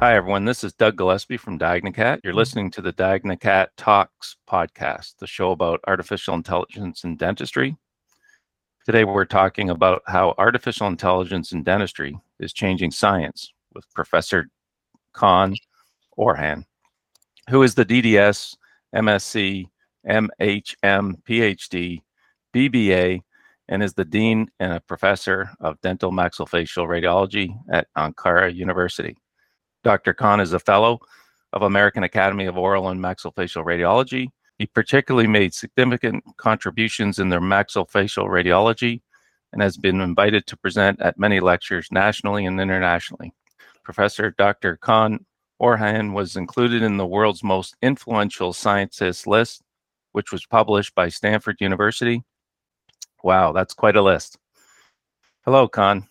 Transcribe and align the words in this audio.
Hi, 0.00 0.16
everyone. 0.16 0.46
This 0.46 0.64
is 0.64 0.72
Doug 0.72 0.96
Gillespie 0.96 1.36
from 1.36 1.58
Diagnocat. 1.58 2.20
You're 2.24 2.32
listening 2.32 2.70
to 2.70 2.80
the 2.80 2.94
Diagnocat 2.94 3.66
Talks 3.76 4.36
podcast, 4.48 5.18
the 5.18 5.26
show 5.26 5.50
about 5.50 5.84
artificial 5.86 6.32
intelligence 6.32 7.04
in 7.04 7.18
dentistry. 7.18 7.76
Today, 8.86 9.04
we're 9.04 9.26
talking 9.26 9.68
about 9.68 10.00
how 10.06 10.34
artificial 10.38 10.86
intelligence 10.86 11.52
in 11.52 11.64
dentistry 11.64 12.18
is 12.38 12.54
changing 12.54 12.92
science 12.92 13.52
with 13.74 13.84
Professor 13.92 14.48
Kaan 15.14 15.54
Orhan, 16.18 16.64
who 17.50 17.62
is 17.62 17.74
the 17.74 17.84
DDS, 17.84 18.56
MSc, 18.96 19.66
MHM, 20.08 21.22
PhD, 21.28 22.00
BBA, 22.54 23.20
and 23.68 23.82
is 23.82 23.92
the 23.92 24.06
Dean 24.06 24.50
and 24.60 24.72
a 24.72 24.80
Professor 24.80 25.50
of 25.60 25.78
Dental 25.82 26.10
Maxillofacial 26.10 26.88
Radiology 26.88 27.54
at 27.70 27.86
Ankara 27.98 28.54
University. 28.54 29.18
Dr. 29.82 30.14
Kaan 30.14 30.40
is 30.40 30.52
a 30.52 30.58
fellow 30.58 30.98
of 31.52 31.62
American 31.62 32.04
Academy 32.04 32.46
of 32.46 32.58
Oral 32.58 32.88
and 32.88 33.00
Maxillofacial 33.00 33.64
Radiology. 33.64 34.28
He 34.58 34.66
particularly 34.66 35.26
made 35.26 35.54
significant 35.54 36.22
contributions 36.36 37.18
in 37.18 37.30
their 37.30 37.40
maxillofacial 37.40 38.28
radiology 38.28 39.00
and 39.52 39.62
has 39.62 39.76
been 39.78 40.00
invited 40.00 40.46
to 40.46 40.56
present 40.56 41.00
at 41.00 41.18
many 41.18 41.40
lectures 41.40 41.88
nationally 41.90 42.44
and 42.44 42.60
internationally. 42.60 43.32
Professor 43.82 44.34
Dr. 44.36 44.76
Kaan 44.76 45.24
Orhan 45.60 46.12
was 46.12 46.36
included 46.36 46.82
in 46.82 46.98
the 46.98 47.06
world's 47.06 47.42
most 47.42 47.74
influential 47.82 48.52
scientists 48.52 49.26
list, 49.26 49.62
which 50.12 50.30
was 50.30 50.46
published 50.46 50.94
by 50.94 51.08
Stanford 51.08 51.56
University. 51.60 52.22
Wow, 53.24 53.52
that's 53.52 53.74
quite 53.74 53.96
a 53.96 54.02
list. 54.02 54.38
Hello, 55.44 55.68
Kaan. 55.68 56.06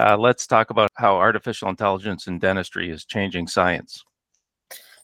Uh, 0.00 0.16
let's 0.16 0.46
talk 0.46 0.70
about 0.70 0.90
how 0.94 1.16
artificial 1.16 1.68
intelligence 1.68 2.26
in 2.26 2.38
dentistry 2.38 2.90
is 2.90 3.04
changing 3.04 3.46
science. 3.46 4.02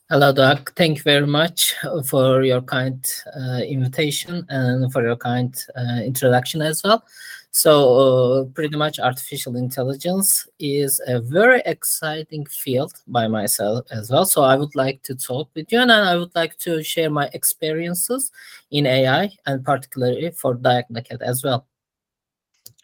Hello, 0.08 0.33
Doug. 0.33 0.72
Thank 0.75 0.97
you 0.98 1.03
very 1.03 1.27
much 1.27 1.75
for 2.06 2.42
your 2.42 2.62
kind 2.62 3.05
uh, 3.38 3.58
invitation 3.58 4.47
and 4.48 4.91
for 4.91 5.03
your 5.03 5.16
kind 5.16 5.55
uh, 5.77 6.00
introduction 6.03 6.62
as 6.62 6.83
well. 6.83 7.05
So, 7.50 7.72
uh, 7.98 8.44
pretty 8.44 8.77
much, 8.77 8.98
artificial 8.98 9.56
intelligence 9.56 10.48
is 10.58 10.98
a 11.06 11.20
very 11.20 11.60
exciting 11.66 12.47
field 12.47 12.94
by 13.06 13.28
myself 13.28 13.84
as 13.91 14.10
well. 14.10 14.25
So, 14.25 14.44
I 14.44 14.56
would 14.56 14.75
like 14.75 15.03
to 15.03 15.14
talk 15.14 15.50
with 15.55 15.70
you 15.70 15.81
and 15.81 15.92
I 15.92 16.16
would 16.16 16.34
like 16.34 16.56
to 16.60 16.83
share 16.83 17.10
my 17.10 17.28
experiences 17.34 18.31
in 18.70 18.86
AI 18.86 19.31
and 19.44 19.62
particularly 19.62 20.31
for 20.31 20.55
Diagnocat 20.55 21.20
as 21.20 21.44
well. 21.44 21.66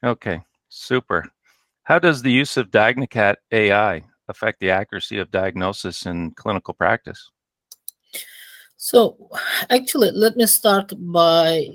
Okay, 0.05 0.43
super. 0.69 1.31
How 1.85 1.99
does 1.99 2.23
the 2.23 2.31
use 2.31 2.57
of 2.57 2.71
Diagnocat 2.71 3.37
AI 3.51 4.05
affect 4.29 4.61
the 4.61 4.71
accuracy 4.71 5.19
of 5.19 5.31
diagnosis 5.31 6.07
in 6.07 6.31
clinical 6.33 6.75
practice? 6.75 7.31
So, 8.77 9.31
actually, 9.71 10.11
let 10.13 10.37
me 10.37 10.47
start 10.47 10.93
by 10.97 11.69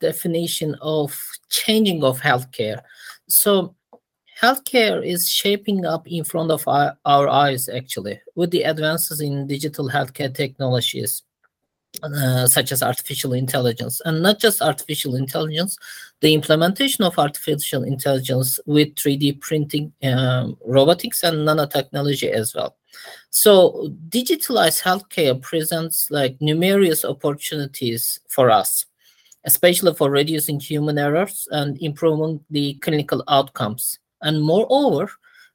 definition 0.00 0.76
of 0.80 1.18
changing 1.50 2.04
of 2.04 2.20
healthcare. 2.20 2.80
So, 3.28 3.74
healthcare 4.40 5.04
is 5.04 5.28
shaping 5.28 5.84
up 5.86 6.06
in 6.06 6.24
front 6.24 6.50
of 6.50 6.66
our, 6.68 6.96
our 7.04 7.28
eyes, 7.28 7.68
actually, 7.68 8.20
with 8.34 8.50
the 8.50 8.62
advances 8.62 9.20
in 9.20 9.46
digital 9.46 9.88
healthcare 9.88 10.34
technologies. 10.34 11.22
Uh, 12.02 12.46
such 12.46 12.72
as 12.72 12.82
artificial 12.82 13.34
intelligence 13.34 14.00
and 14.06 14.22
not 14.22 14.38
just 14.38 14.62
artificial 14.62 15.14
intelligence 15.14 15.76
the 16.22 16.32
implementation 16.32 17.04
of 17.04 17.18
artificial 17.18 17.84
intelligence 17.84 18.58
with 18.64 18.94
3d 18.94 19.40
printing 19.40 19.92
um, 20.02 20.56
robotics 20.64 21.22
and 21.22 21.46
nanotechnology 21.46 22.30
as 22.30 22.54
well. 22.54 22.76
So 23.30 23.94
digitalized 24.08 24.82
healthcare 24.82 25.40
presents 25.40 26.10
like 26.10 26.40
numerous 26.40 27.04
opportunities 27.04 28.18
for 28.28 28.50
us 28.50 28.86
especially 29.44 29.94
for 29.94 30.10
reducing 30.10 30.60
human 30.60 30.98
errors 30.98 31.48
and 31.50 31.80
improving 31.82 32.40
the 32.50 32.74
clinical 32.74 33.24
outcomes. 33.28 33.98
And 34.20 34.42
moreover 34.42 35.10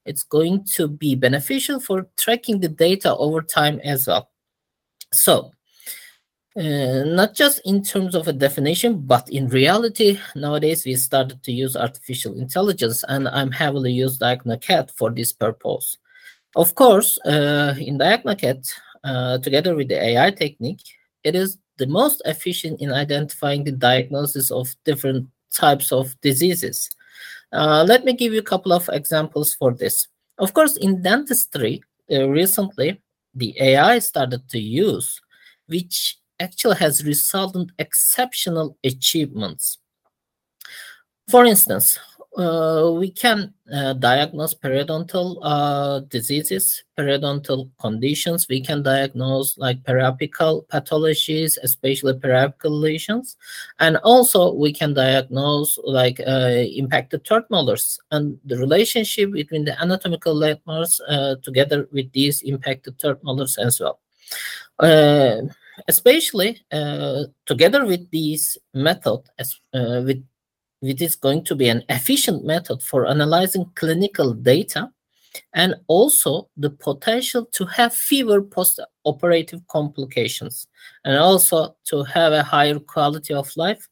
it's 0.06 0.24
going 0.24 0.64
to 0.76 0.88
be 0.88 1.16
beneficial 1.16 1.80
for 1.80 2.08
tracking 2.18 2.60
the 2.62 2.70
data 2.70 3.16
over 3.16 3.42
time 3.42 3.80
as 3.84 4.08
well. 4.08 4.30
So 5.14 5.52
uh, 6.58 7.04
not 7.06 7.36
just 7.36 7.62
in 7.66 7.84
terms 7.84 8.16
of 8.16 8.28
a 8.28 8.34
definition, 8.34 9.00
but 9.00 9.30
in 9.30 9.48
reality, 9.48 10.20
nowadays 10.36 10.86
we 10.86 10.96
started 10.96 11.44
to 11.44 11.52
use 11.52 11.76
artificial 11.76 12.34
intelligence, 12.40 13.04
and 13.08 13.28
I'm 13.28 13.52
heavily 13.52 13.92
used 13.92 14.22
Diagnocat 14.22 14.90
for 14.92 15.12
this 15.12 15.32
purpose. 15.32 15.98
Of 16.56 16.74
course, 16.74 17.20
uh, 17.20 17.76
in 17.78 18.00
Diagnocat, 18.00 18.68
uh, 19.04 19.38
together 19.38 19.76
with 19.76 19.90
the 19.90 20.02
AI 20.02 20.32
technique, 20.32 20.82
it 21.24 21.36
is 21.36 21.60
the 21.78 21.86
most 21.86 22.22
efficient 22.26 22.82
in 22.82 22.92
identifying 22.92 23.64
the 23.64 23.72
diagnosis 23.72 24.50
of 24.50 24.76
different 24.84 25.28
types 25.54 25.92
of 25.92 26.20
diseases. 26.22 26.90
Uh, 27.54 27.86
let 27.88 28.04
me 28.04 28.14
give 28.14 28.34
you 28.34 28.40
a 28.40 28.52
couple 28.52 28.74
of 28.74 28.90
examples 28.92 29.54
for 29.54 29.74
this. 29.74 30.08
Of 30.40 30.54
course, 30.54 30.78
in 30.78 31.04
dentistry, 31.04 31.84
uh, 32.12 32.28
recently, 32.30 33.00
the 33.36 33.56
AI 33.62 34.00
started 34.00 34.50
to 34.50 34.60
use, 34.60 35.22
which 35.68 36.18
actually 36.40 36.78
has 36.78 37.04
resulted 37.04 37.72
exceptional 37.80 38.78
achievements. 38.84 39.80
For 41.30 41.46
instance, 41.46 42.00
uh, 42.38 42.92
we 42.94 43.10
can 43.10 43.52
uh, 43.74 43.94
diagnose 43.94 44.54
periodontal 44.54 45.40
uh, 45.42 46.00
diseases, 46.02 46.84
periodontal 46.98 47.70
conditions. 47.82 48.48
We 48.48 48.62
can 48.62 48.84
diagnose 48.84 49.58
like 49.58 49.82
periapical 49.84 50.68
pathologies, 50.68 51.58
especially 51.64 52.14
periapical 52.14 52.70
lesions, 52.70 53.38
and 53.80 53.98
also 53.98 54.54
we 54.54 54.72
can 54.72 54.94
diagnose 54.94 55.80
like 55.84 56.20
uh, 56.28 56.64
impacted 56.76 57.26
third 57.26 57.44
molars 57.50 58.00
and 58.12 58.38
the 58.46 58.58
relationship 58.58 59.32
between 59.32 59.66
the 59.66 59.80
anatomical 59.82 60.36
landmarks 60.36 61.00
uh, 61.10 61.36
together 61.42 61.90
with 61.92 62.12
these 62.12 62.44
impacted 62.44 63.00
third 63.00 63.18
molars 63.24 63.58
as 63.58 63.80
well. 63.80 64.00
Especially 65.88 66.60
uh, 66.72 67.24
together 67.46 67.86
with 67.86 68.10
this 68.12 68.58
method, 68.74 69.22
as, 69.38 69.60
uh, 69.74 70.02
with 70.06 70.24
it 70.82 71.02
is 71.02 71.16
going 71.16 71.44
to 71.44 71.56
be 71.56 71.70
an 71.70 71.84
efficient 71.90 72.46
method 72.46 72.82
for 72.84 73.08
analyzing 73.08 73.66
clinical 73.76 74.34
data 74.34 74.92
and 75.54 75.76
also 75.88 76.50
the 76.58 76.70
potential 76.70 77.46
to 77.46 77.66
have 77.66 77.94
fewer 77.94 78.42
post-operative 78.42 79.62
complications 79.68 80.68
and 81.04 81.18
also 81.18 81.76
to 81.86 82.04
have 82.04 82.34
a 82.34 82.44
higher 82.44 82.80
quality 82.80 83.34
of 83.34 83.52
life 83.56 83.88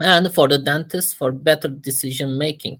and 0.00 0.32
for 0.34 0.48
the 0.48 0.58
dentist 0.58 1.16
for 1.16 1.32
better 1.32 1.68
decision 1.68 2.36
making. 2.38 2.78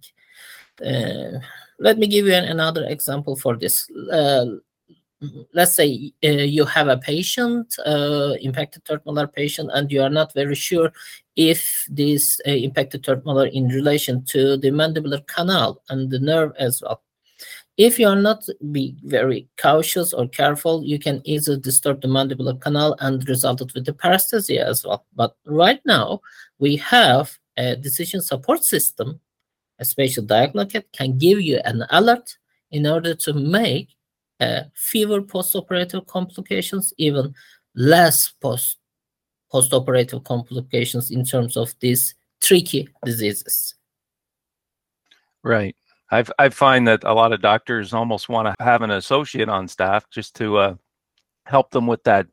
Uh, 0.84 1.38
let 1.78 1.98
me 1.98 2.06
give 2.06 2.26
you 2.26 2.34
another 2.34 2.84
example 2.88 3.36
for 3.36 3.56
this. 3.56 3.88
Uh, 4.10 4.46
let's 5.52 5.74
say 5.74 6.12
uh, 6.24 6.28
you 6.28 6.64
have 6.64 6.88
a 6.88 6.96
patient, 6.96 7.74
uh, 7.86 8.34
impacted 8.40 8.84
third 8.84 9.04
molar 9.04 9.26
patient, 9.26 9.70
and 9.72 9.90
you 9.90 10.02
are 10.02 10.10
not 10.10 10.32
very 10.32 10.54
sure 10.54 10.92
if 11.36 11.86
this 11.88 12.40
uh, 12.46 12.50
impacted 12.50 13.04
third 13.04 13.24
molar 13.24 13.46
in 13.46 13.68
relation 13.68 14.24
to 14.24 14.56
the 14.56 14.70
mandibular 14.70 15.26
canal 15.26 15.82
and 15.88 16.10
the 16.10 16.18
nerve 16.18 16.52
as 16.58 16.82
well. 16.82 17.02
If 17.76 17.98
you 17.98 18.08
are 18.08 18.16
not 18.16 18.44
be 18.72 18.96
very 19.04 19.48
cautious 19.56 20.12
or 20.12 20.28
careful, 20.28 20.84
you 20.84 20.98
can 20.98 21.22
easily 21.24 21.58
disturb 21.58 22.02
the 22.02 22.08
mandibular 22.08 22.60
canal 22.60 22.96
and 23.00 23.26
resulted 23.28 23.72
with 23.74 23.86
the 23.86 23.92
paresthesia 23.92 24.64
as 24.64 24.84
well. 24.84 25.06
But 25.14 25.34
right 25.46 25.80
now, 25.86 26.20
we 26.58 26.76
have 26.76 27.38
a 27.56 27.76
decision 27.76 28.20
support 28.20 28.64
system, 28.64 29.20
a 29.78 29.84
spatial 29.84 30.24
Diagnocat 30.24 30.84
can 30.92 31.18
give 31.18 31.40
you 31.40 31.60
an 31.64 31.84
alert 31.90 32.36
in 32.70 32.86
order 32.86 33.14
to 33.14 33.32
make 33.32 33.88
fewer 34.74 35.22
post-operative 35.22 36.06
complications, 36.06 36.92
even 36.96 37.34
less 37.74 38.28
post 38.40 38.78
post-operative 39.50 40.22
complications 40.24 41.10
in 41.10 41.24
terms 41.24 41.56
of 41.56 41.74
these 41.80 42.14
tricky 42.40 42.88
diseases. 43.04 43.74
Right. 45.42 45.74
i 46.10 46.24
I 46.38 46.48
find 46.50 46.86
that 46.88 47.04
a 47.04 47.14
lot 47.14 47.32
of 47.32 47.42
doctors 47.42 47.92
almost 47.92 48.28
want 48.28 48.46
to 48.46 48.64
have 48.64 48.82
an 48.82 48.90
associate 48.90 49.48
on 49.48 49.68
staff 49.68 50.08
just 50.10 50.36
to 50.36 50.58
uh, 50.58 50.74
help 51.46 51.70
them 51.70 51.86
with 51.86 52.02
that 52.04 52.26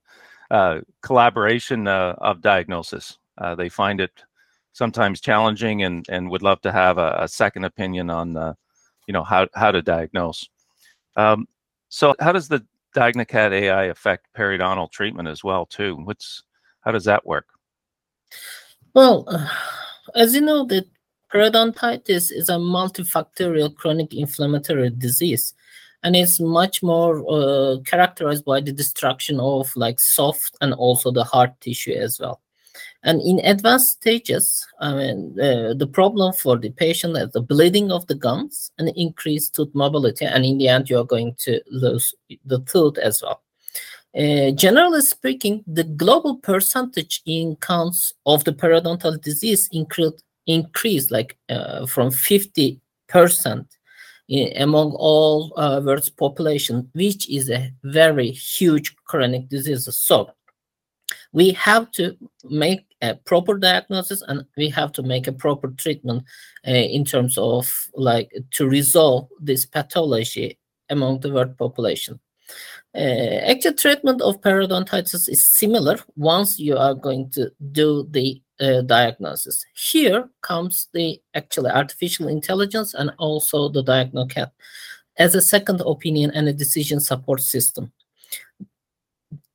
uh, 0.52 0.82
collaboration 1.02 1.88
uh, 1.88 2.16
of 2.20 2.42
diagnosis. 2.42 3.18
Uh, 3.38 3.56
they 3.56 3.70
find 3.70 4.00
it 4.00 4.12
sometimes 4.74 5.22
challenging 5.22 5.84
and, 5.84 6.06
and 6.10 6.30
would 6.30 6.44
love 6.44 6.62
to 6.62 6.72
have 6.72 6.98
a, 6.98 7.18
a 7.20 7.28
second 7.28 7.64
opinion 7.64 8.10
on, 8.10 8.56
you 9.08 9.14
know, 9.14 9.24
how, 9.24 9.48
how 9.56 9.72
to 9.72 9.82
diagnose. 9.82 10.48
Um, 11.16 11.48
so 11.90 12.16
how 12.20 12.32
does 12.32 12.48
the 12.48 12.66
Diagnocat 12.96 13.52
AI 13.52 13.86
affect 13.86 14.28
periodontal 14.36 14.92
treatment 14.92 15.28
as 15.28 15.44
well 15.44 15.66
too? 15.66 15.96
What's 16.04 16.44
how 16.82 16.92
does 16.92 17.06
that 17.06 17.26
work? 17.26 17.48
Well, 18.94 19.26
uh, 19.28 19.48
as 20.16 20.34
you 20.34 20.42
know, 20.42 20.66
that 20.66 20.86
periodontitis 21.32 22.32
is 22.32 22.50
a 22.50 22.54
multifactorial 22.54 23.76
chronic 23.76 24.14
inflammatory 24.14 24.90
disease, 24.90 25.54
and 26.04 26.16
it's 26.16 26.40
much 26.40 26.82
more 26.82 27.24
uh, 27.30 27.78
characterized 27.86 28.46
by 28.46 28.62
the 28.62 28.72
destruction 28.72 29.40
of 29.40 29.76
like 29.76 30.00
soft 30.00 30.56
and 30.62 30.74
also 30.74 31.12
the 31.12 31.24
hard 31.24 31.52
tissue 31.62 31.94
as 31.94 32.20
well. 32.20 32.42
And 33.04 33.22
in 33.22 33.40
advanced 33.46 33.92
stages, 33.92 34.66
I 34.80 34.94
mean, 34.94 35.40
uh, 35.40 35.74
the 35.76 35.88
problem 35.88 36.34
for 36.34 36.58
the 36.58 36.72
patient 36.72 37.16
is 37.18 37.32
the 37.32 37.42
bleeding 37.42 37.92
of 37.92 38.08
the 38.08 38.16
gums 38.16 38.72
and 38.78 38.90
increased 38.90 39.56
tooth 39.56 39.74
mobility, 39.74 40.26
and 40.26 40.44
in 40.44 40.58
the 40.58 40.68
end, 40.68 40.90
you 40.90 40.98
are 41.00 41.06
going 41.06 41.36
to 41.40 41.62
lose 41.70 42.14
the 42.46 42.60
tooth 42.62 42.98
as 42.98 43.22
well. 43.22 43.42
Uh, 44.18 44.52
generally 44.52 45.02
speaking, 45.02 45.64
the 45.68 45.84
global 45.84 46.38
percentage 46.38 47.22
in 47.26 47.56
counts 47.58 48.14
of 48.26 48.44
the 48.46 48.54
periodontal 48.54 49.22
disease 49.22 49.70
increased, 49.72 50.24
increased 50.48 51.12
like 51.12 51.38
uh, 51.50 51.86
from 51.86 52.10
50% 52.10 52.80
in, 54.30 54.62
among 54.62 54.94
all 54.94 55.54
uh, 55.58 55.82
world's 55.84 56.10
population, 56.10 56.90
which 56.94 57.30
is 57.30 57.50
a 57.50 57.72
very 57.84 58.32
huge 58.32 58.96
chronic 59.06 59.50
disease. 59.50 59.88
So 59.96 60.32
we 61.38 61.52
have 61.52 61.92
to 61.92 62.18
make 62.50 62.84
a 63.04 63.14
proper 63.14 63.60
diagnosis 63.60 64.24
and 64.28 64.44
we 64.58 64.70
have 64.70 64.92
to 64.92 65.04
make 65.04 65.28
a 65.28 65.32
proper 65.32 65.68
treatment 65.84 66.24
uh, 66.68 66.72
in 66.72 67.06
terms 67.06 67.38
of 67.38 67.90
like 67.94 68.32
to 68.50 68.68
resolve 68.68 69.30
this 69.40 69.64
pathology 69.64 70.58
among 70.90 71.20
the 71.20 71.32
world 71.32 71.56
population. 71.56 72.20
Uh, 72.96 73.38
actual 73.54 73.74
treatment 73.74 74.20
of 74.24 74.42
periodontitis 74.42 75.30
is 75.30 75.48
similar 75.48 76.00
once 76.16 76.58
you 76.58 76.76
are 76.76 76.96
going 76.96 77.30
to 77.30 77.52
do 77.72 78.08
the 78.10 78.42
uh, 78.60 78.82
diagnosis. 78.82 79.64
Here 79.76 80.28
comes 80.42 80.88
the 80.92 81.22
actually 81.36 81.70
artificial 81.70 82.30
intelligence 82.30 82.96
and 82.96 83.12
also 83.20 83.70
the 83.70 83.84
DiagnoCat 83.84 84.50
as 85.18 85.36
a 85.36 85.42
second 85.42 85.82
opinion 85.86 86.32
and 86.32 86.48
a 86.48 86.54
decision 86.54 87.00
support 87.00 87.42
system. 87.42 87.92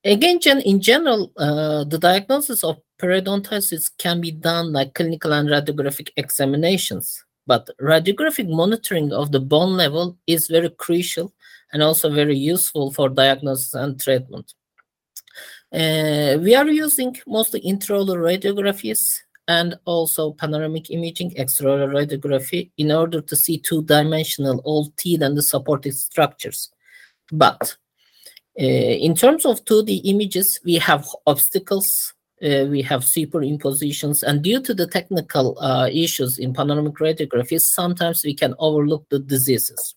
Again, 0.05 0.41
in 0.65 0.81
general, 0.81 1.33
uh, 1.37 1.85
the 1.85 1.99
diagnosis 1.99 2.65
of 2.65 2.81
periodontitis 3.01 3.91
can 3.99 4.21
be 4.21 4.33
done 4.33 4.73
like 4.73 4.95
clinical 4.95 5.33
and 5.33 5.49
radiographic 5.49 6.09
examinations, 6.17 7.25
but 7.47 7.69
radiographic 7.81 8.49
monitoring 8.49 9.13
of 9.13 9.31
the 9.31 9.39
bone 9.39 9.77
level 9.77 10.19
is 10.27 10.49
very 10.49 10.71
crucial 10.71 11.33
and 11.73 11.83
also 11.83 12.11
very 12.11 12.37
useful 12.37 12.93
for 12.93 13.09
diagnosis 13.09 13.75
and 13.75 14.01
treatment. 14.01 14.55
Uh, 15.73 16.37
we 16.41 16.55
are 16.55 16.69
using 16.69 17.17
mostly 17.27 17.61
intraoral 17.61 18.17
radiographies 18.17 19.21
and 19.49 19.77
also 19.85 20.33
panoramic 20.33 20.91
imaging, 20.91 21.31
extraoral 21.33 21.89
radiography, 21.89 22.71
in 22.77 22.91
order 22.91 23.21
to 23.21 23.37
see 23.37 23.59
two-dimensional 23.59 24.61
all 24.65 24.93
teeth 24.97 25.23
and 25.23 25.37
the 25.37 25.43
supporting 25.43 25.93
structures. 25.93 26.71
But 27.31 27.77
in 28.57 29.15
terms 29.15 29.47
of 29.47 29.65
2D 29.65 30.03
images, 30.05 30.61
we 30.65 30.75
have 30.75 31.07
obstacles, 31.27 32.13
uh, 32.43 32.67
we 32.69 32.83
have 32.83 33.03
superimpositions, 33.03 34.23
and 34.23 34.43
due 34.43 34.61
to 34.61 34.75
the 34.75 34.87
technical 34.87 35.59
uh, 35.61 35.89
issues 35.93 36.39
in 36.39 36.53
panoramic 36.53 36.95
radiography, 36.95 37.61
sometimes 37.61 38.25
we 38.25 38.35
can 38.35 38.55
overlook 38.59 39.09
the 39.09 39.19
diseases. 39.19 39.95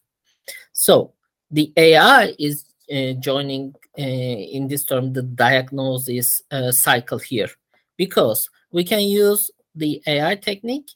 So 0.71 1.13
the 1.51 1.73
AI 1.75 2.33
is 2.37 2.65
uh, 2.91 3.13
joining 3.13 3.73
uh, 3.97 4.01
in 4.01 4.67
this 4.67 4.85
term 4.85 5.11
the 5.11 5.23
diagnosis 5.23 6.41
uh, 6.51 6.71
cycle 6.71 7.17
here 7.17 7.49
because 7.97 8.49
we 8.71 8.83
can 8.83 9.01
use 9.01 9.49
the 9.73 10.01
AI 10.05 10.35
technique 10.35 10.91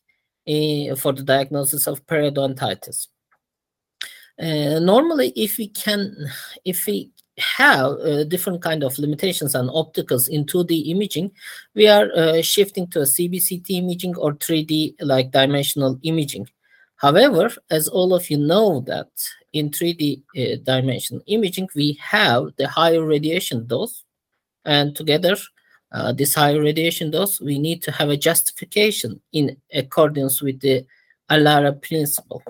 for 0.97 1.13
the 1.13 1.23
diagnosis 1.23 1.87
of 1.87 2.05
periodontitis. 2.05 3.07
Uh, 4.39 4.79
normally 4.79 5.33
if 5.35 5.57
we 5.57 5.67
can 5.67 6.15
if 6.63 6.85
we 6.85 7.11
have 7.39 7.91
uh, 7.91 8.23
different 8.25 8.61
kind 8.61 8.83
of 8.83 8.97
limitations 8.99 9.55
and 9.55 9.69
opticals 9.69 10.29
in 10.29 10.45
2D 10.45 10.89
imaging, 10.89 11.31
we 11.75 11.87
are 11.87 12.09
uh, 12.15 12.41
shifting 12.41 12.87
to 12.87 12.99
a 12.99 13.03
CBCT 13.03 13.69
imaging 13.71 14.15
or 14.17 14.33
3D 14.33 14.95
like 15.01 15.31
dimensional 15.31 15.99
imaging. 16.03 16.47
However, 16.97 17.49
as 17.69 17.87
all 17.87 18.13
of 18.13 18.29
you 18.29 18.37
know 18.37 18.81
that 18.81 19.09
in 19.53 19.69
3D 19.69 20.21
uh, 20.37 20.57
dimension 20.63 21.21
imaging, 21.27 21.69
we 21.75 21.97
have 22.01 22.47
the 22.57 22.67
higher 22.67 23.03
radiation 23.03 23.65
dose 23.65 24.03
and 24.65 24.95
together 24.95 25.35
uh, 25.91 26.11
this 26.11 26.35
higher 26.35 26.61
radiation 26.61 27.09
dose, 27.11 27.41
we 27.41 27.57
need 27.57 27.81
to 27.81 27.91
have 27.91 28.09
a 28.09 28.17
justification 28.17 29.19
in 29.33 29.57
accordance 29.73 30.41
with 30.41 30.59
the 30.59 30.85
ALARA 31.29 31.73
principle. 31.81 32.43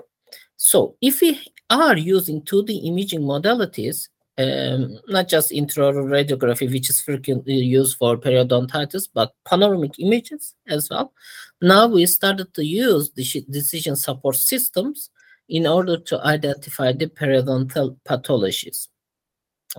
So 0.56 0.96
if 1.00 1.20
we 1.22 1.40
are 1.70 1.96
using 1.96 2.42
2D 2.42 2.86
imaging 2.86 3.22
modalities, 3.22 4.08
um, 4.40 4.98
not 5.08 5.28
just 5.28 5.50
intraoral 5.50 6.06
radiography, 6.08 6.70
which 6.70 6.90
is 6.90 7.00
frequently 7.00 7.54
used 7.54 7.96
for 7.96 8.16
periodontitis, 8.16 9.08
but 9.12 9.34
panoramic 9.44 9.98
images 9.98 10.54
as 10.68 10.88
well. 10.90 11.12
Now 11.60 11.86
we 11.86 12.06
started 12.06 12.54
to 12.54 12.64
use 12.64 13.10
decision 13.10 13.96
support 13.96 14.36
systems 14.36 15.10
in 15.48 15.66
order 15.66 15.98
to 15.98 16.24
identify 16.24 16.92
the 16.92 17.06
periodontal 17.06 17.96
pathologies. 18.08 18.88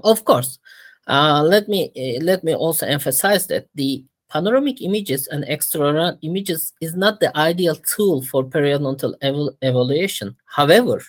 Of 0.04 0.26
course, 0.26 0.60
uh, 1.08 1.44
let 1.44 1.68
me 1.68 1.92
uh, 1.96 2.24
let 2.24 2.44
me 2.44 2.54
also 2.54 2.86
emphasize 2.86 3.48
that 3.48 3.68
the 3.76 4.06
panoramic 4.30 4.82
images 4.82 5.28
and 5.28 5.44
extraoral 5.46 6.18
images 6.22 6.74
is 6.82 6.96
not 6.96 7.20
the 7.20 7.36
ideal 7.38 7.76
tool 7.76 8.22
for 8.22 8.44
periodontal 8.44 9.14
ev 9.22 9.36
evaluation. 9.62 10.36
However, 10.46 11.02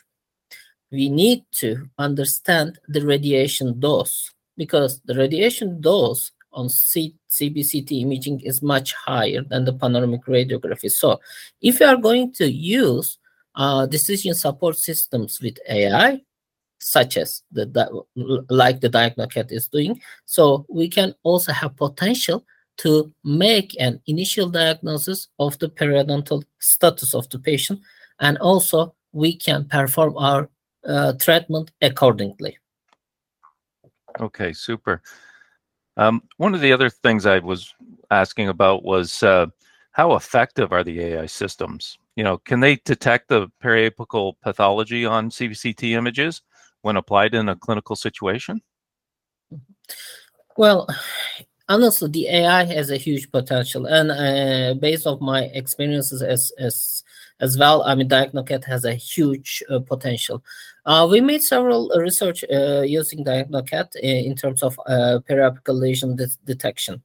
we 0.93 1.09
need 1.09 1.45
to 1.53 1.89
understand 1.99 2.79
the 2.87 3.05
radiation 3.05 3.81
dose 3.81 4.31
because 4.57 5.01
the 5.07 5.15
radiation 5.15 5.81
dose 5.81 6.31
on 6.53 6.69
C 6.69 7.17
CBCT 7.31 8.03
imaging 8.03 8.41
is 8.41 8.63
much 8.63 8.93
higher 8.93 9.43
than 9.43 9.65
the 9.65 9.73
panoramic 9.73 10.25
radiography. 10.27 10.91
So 10.91 11.19
if 11.63 11.81
you 11.81 11.87
are 11.87 11.97
going 11.97 12.33
to 12.35 12.51
use 12.51 13.19
uh, 13.55 13.87
decision 13.87 14.35
support 14.35 14.77
systems 14.77 15.41
with 15.41 15.57
AI, 15.69 16.21
such 16.79 17.17
as 17.17 17.43
the, 17.53 17.65
like 18.51 18.81
the 18.81 18.91
DiagnoCat 18.91 19.51
is 19.51 19.69
doing, 19.69 20.01
so 20.27 20.67
we 20.69 20.89
can 20.89 21.15
also 21.23 21.53
have 21.53 21.77
potential 21.77 22.45
to 22.79 23.13
make 23.25 23.75
an 23.81 24.01
initial 24.07 24.49
diagnosis 24.51 25.29
of 25.39 25.59
the 25.59 25.69
periodontal 25.69 26.43
status 26.59 27.15
of 27.15 27.29
the 27.31 27.39
patient, 27.39 27.81
and 28.21 28.37
also 28.39 28.95
we 29.13 29.37
can 29.37 29.65
perform 29.67 30.17
our 30.17 30.49
uh, 30.87 31.13
treatment 31.15 31.71
accordingly. 31.81 32.59
Okay, 34.21 34.53
super. 34.53 35.03
Um, 35.97 36.23
one 36.37 36.55
of 36.55 36.61
the 36.61 36.73
other 36.73 36.91
things 36.91 37.27
I 37.27 37.39
was 37.39 37.75
asking 38.11 38.49
about 38.49 38.83
was 38.83 39.23
uh, 39.23 39.47
how 39.93 40.15
effective 40.15 40.73
are 40.73 40.85
the 40.85 41.01
AI 41.01 41.27
systems? 41.27 41.99
You 42.17 42.25
know, 42.25 42.39
can 42.39 42.61
they 42.61 42.77
detect 42.77 43.29
the 43.29 43.49
periapical 43.63 44.35
pathology 44.43 45.05
on 45.05 45.31
CBCT 45.31 45.93
images 45.93 46.43
when 46.83 46.97
applied 46.97 47.35
in 47.35 47.49
a 47.49 47.57
clinical 47.57 47.97
situation? 47.97 48.61
Well, 50.57 50.87
honestly, 51.69 52.11
the 52.11 52.29
AI 52.29 52.65
has 52.65 52.91
a 52.91 52.97
huge 52.97 53.31
potential, 53.31 53.87
and 53.87 54.11
uh, 54.11 54.75
based 54.79 55.07
on 55.07 55.19
my 55.21 55.45
experiences 55.45 56.23
as 56.23 56.53
as 56.59 56.92
as 57.43 57.59
well, 57.59 57.83
I 57.83 57.97
mean, 57.97 58.09
DiagnoCat 58.09 58.65
has 58.65 58.85
a 58.85 58.95
huge 58.95 59.63
uh, 59.69 59.81
potential. 59.81 60.45
Uh, 60.87 61.09
we 61.11 61.21
made 61.21 61.43
several 61.43 61.91
research 61.97 62.45
uh, 62.45 62.83
using 62.83 63.25
DiagnoCat 63.25 63.97
in 63.97 64.37
terms 64.37 64.63
of 64.63 64.79
uh, 64.87 65.19
periapical 65.29 65.75
lesion 65.75 66.15
de 66.17 66.29
detection. 66.47 67.03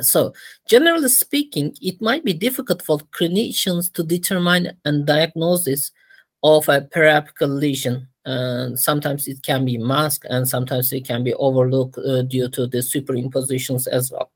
So, 0.00 0.34
generally 0.68 1.08
speaking, 1.08 1.76
it 1.80 2.02
might 2.02 2.24
be 2.24 2.32
difficult 2.32 2.82
for 2.82 2.98
clinicians 3.16 3.92
to 3.92 4.02
determine 4.02 4.76
and 4.84 5.06
diagnosis 5.06 5.92
of 6.42 6.68
a 6.68 6.80
periapical 6.80 7.48
lesion. 7.48 8.08
And 8.24 8.78
sometimes 8.78 9.28
it 9.28 9.40
can 9.42 9.64
be 9.64 9.78
masked, 9.78 10.26
and 10.28 10.48
sometimes 10.48 10.92
it 10.92 11.06
can 11.06 11.22
be 11.22 11.34
overlooked 11.34 11.98
uh, 11.98 12.22
due 12.22 12.48
to 12.48 12.66
the 12.66 12.78
superimpositions 12.78 13.86
as 13.86 14.10
well. 14.10 14.32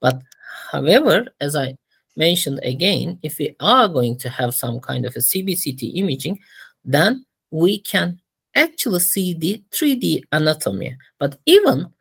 But, 0.00 0.22
however, 0.70 1.26
as 1.40 1.56
I 1.56 1.74
mentioned 2.16 2.60
again, 2.62 3.18
if 3.22 3.38
we 3.38 3.54
are 3.60 3.88
going 3.88 4.18
to 4.18 4.28
have 4.28 4.54
some 4.54 4.80
kind 4.80 5.06
of 5.06 5.16
a 5.16 5.20
CBCT 5.20 5.96
imaging, 5.96 6.38
then 6.84 7.24
we 7.50 7.78
can 7.78 8.20
actually 8.54 9.00
see 9.00 9.34
the 9.34 9.62
3D 9.70 10.22
anatomy. 10.32 10.96
But 11.18 11.38
even 11.46 11.92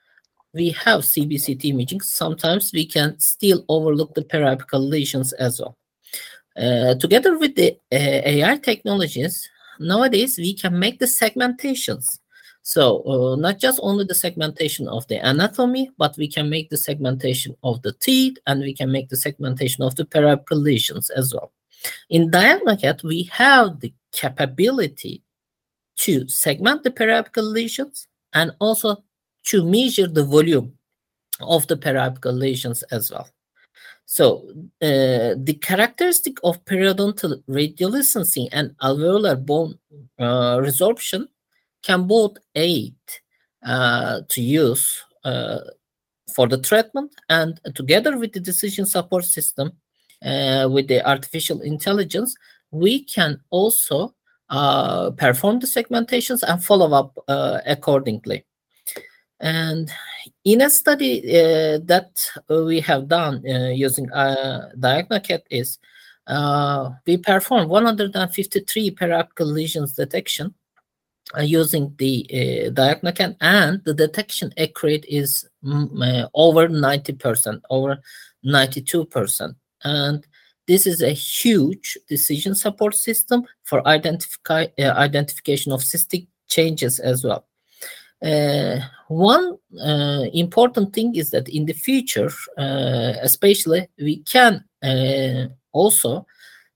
we 0.54 0.72
have 0.72 1.02
CBCT 1.02 1.66
imaging, 1.66 2.02
sometimes 2.02 2.72
we 2.74 2.86
can 2.86 3.20
still 3.20 3.64
overlook 3.70 4.14
the 4.14 4.24
periapical 4.24 4.80
lesions 4.80 5.34
as 5.34 5.60
well. 5.60 5.78
Uh, 6.58 6.96
together 6.96 7.38
with 7.38 7.56
the 7.56 7.72
uh, 7.92 8.22
AI 8.26 8.58
technologies, 8.58 9.50
nowadays 9.80 10.38
we 10.38 10.54
can 10.54 10.78
make 10.78 11.00
the 11.00 11.06
segmentations. 11.06 12.20
So 12.64 13.04
uh, 13.04 13.36
not 13.38 13.58
just 13.60 13.80
only 13.82 14.06
the 14.06 14.16
segmentation 14.16 14.88
of 14.88 15.08
the 15.08 15.18
anatomy, 15.18 15.90
but 15.98 16.16
we 16.18 16.28
can 16.28 16.50
make 16.50 16.70
the 16.70 16.78
segmentation 16.78 17.56
of 17.64 17.82
the 17.82 17.94
teeth 17.94 18.38
and 18.46 18.62
we 18.62 18.74
can 18.74 18.92
make 18.92 19.10
the 19.10 19.18
segmentation 19.18 19.84
of 19.84 19.96
the 19.96 20.06
periapical 20.06 20.62
lesions 20.62 21.10
as 21.10 21.34
well. 21.34 21.52
In 22.10 22.30
DiagnoCat, 22.30 23.04
we 23.04 23.24
have 23.24 23.80
the 23.80 23.94
capability 24.12 25.24
to 25.98 26.28
segment 26.28 26.84
the 26.84 26.92
periapical 26.92 27.52
lesions 27.52 28.08
and 28.34 28.52
also 28.60 29.04
to 29.46 29.66
measure 29.66 30.08
the 30.08 30.24
volume 30.24 30.74
of 31.40 31.66
the 31.68 31.78
periapical 31.78 32.38
lesions 32.38 32.84
as 32.92 33.12
well. 33.12 33.28
So 34.06 34.46
uh, 34.82 35.34
the 35.38 35.58
characteristic 35.62 36.38
of 36.44 36.64
periodontal 36.66 37.42
radiolucency 37.50 38.50
and 38.52 38.76
alveolar 38.82 39.44
bone 39.44 39.80
uh, 40.20 40.58
resorption 40.58 41.28
can 41.82 42.08
both 42.08 42.38
aid 42.56 42.96
uh, 43.66 44.22
to 44.30 44.42
use 44.42 45.04
uh, 45.24 45.60
for 46.36 46.48
the 46.48 46.58
treatment 46.58 47.14
and 47.30 47.60
together 47.76 48.18
with 48.18 48.34
the 48.34 48.40
decision 48.40 48.86
support 48.86 49.26
system 49.26 49.72
uh, 50.26 50.68
with 50.72 50.88
the 50.88 51.06
artificial 51.08 51.62
intelligence, 51.62 52.36
we 52.72 53.04
can 53.04 53.40
also 53.50 54.14
uh, 54.50 55.12
perform 55.12 55.60
the 55.60 55.68
segmentations 55.68 56.44
and 56.44 56.64
follow 56.64 56.94
up 56.94 57.18
accordingly. 57.66 58.46
And 59.42 59.92
in 60.46 60.62
a 60.62 60.70
study 60.70 61.20
uh, 61.20 61.80
that 61.86 62.12
we 62.48 62.80
have 62.82 63.08
done 63.08 63.44
uh, 63.48 63.70
using 63.70 64.12
uh, 64.12 64.70
DiagnoCat 64.78 65.42
is 65.50 65.80
uh, 66.28 66.92
we 67.08 67.18
performed 67.18 67.70
153 67.70 68.92
periapical 68.92 69.52
lesions 69.52 69.94
detection 69.94 70.48
uh, 70.48 70.52
using 71.40 71.94
the 71.98 72.26
uh, 72.30 72.70
DiagnoCat 72.72 73.38
and 73.42 73.82
the 73.86 73.94
detection 73.94 74.54
accurate 74.58 75.06
is 75.08 75.48
uh, 75.66 76.28
over 76.34 76.68
90%, 76.68 77.62
over 77.70 78.00
92%. 78.46 79.56
And 79.84 80.28
this 80.68 80.86
is 80.86 81.02
a 81.02 81.12
huge 81.12 81.98
decision 82.08 82.56
support 82.56 82.96
system 82.96 83.44
for 83.64 83.86
identify, 83.88 84.68
identification 84.80 85.72
of 85.72 85.82
cystic 85.82 86.28
changes 86.48 87.00
as 87.00 87.24
well. 87.24 87.46
Uh, 88.24 88.80
one 89.08 89.58
uh, 89.84 90.26
important 90.34 90.94
thing 90.94 91.16
is 91.16 91.32
that 91.32 91.50
in 91.50 91.66
the 91.66 91.74
future, 91.74 92.30
uh, 92.58 93.14
especially, 93.22 93.88
we 93.98 94.18
can 94.18 94.64
uh, 94.84 95.48
also 95.72 96.26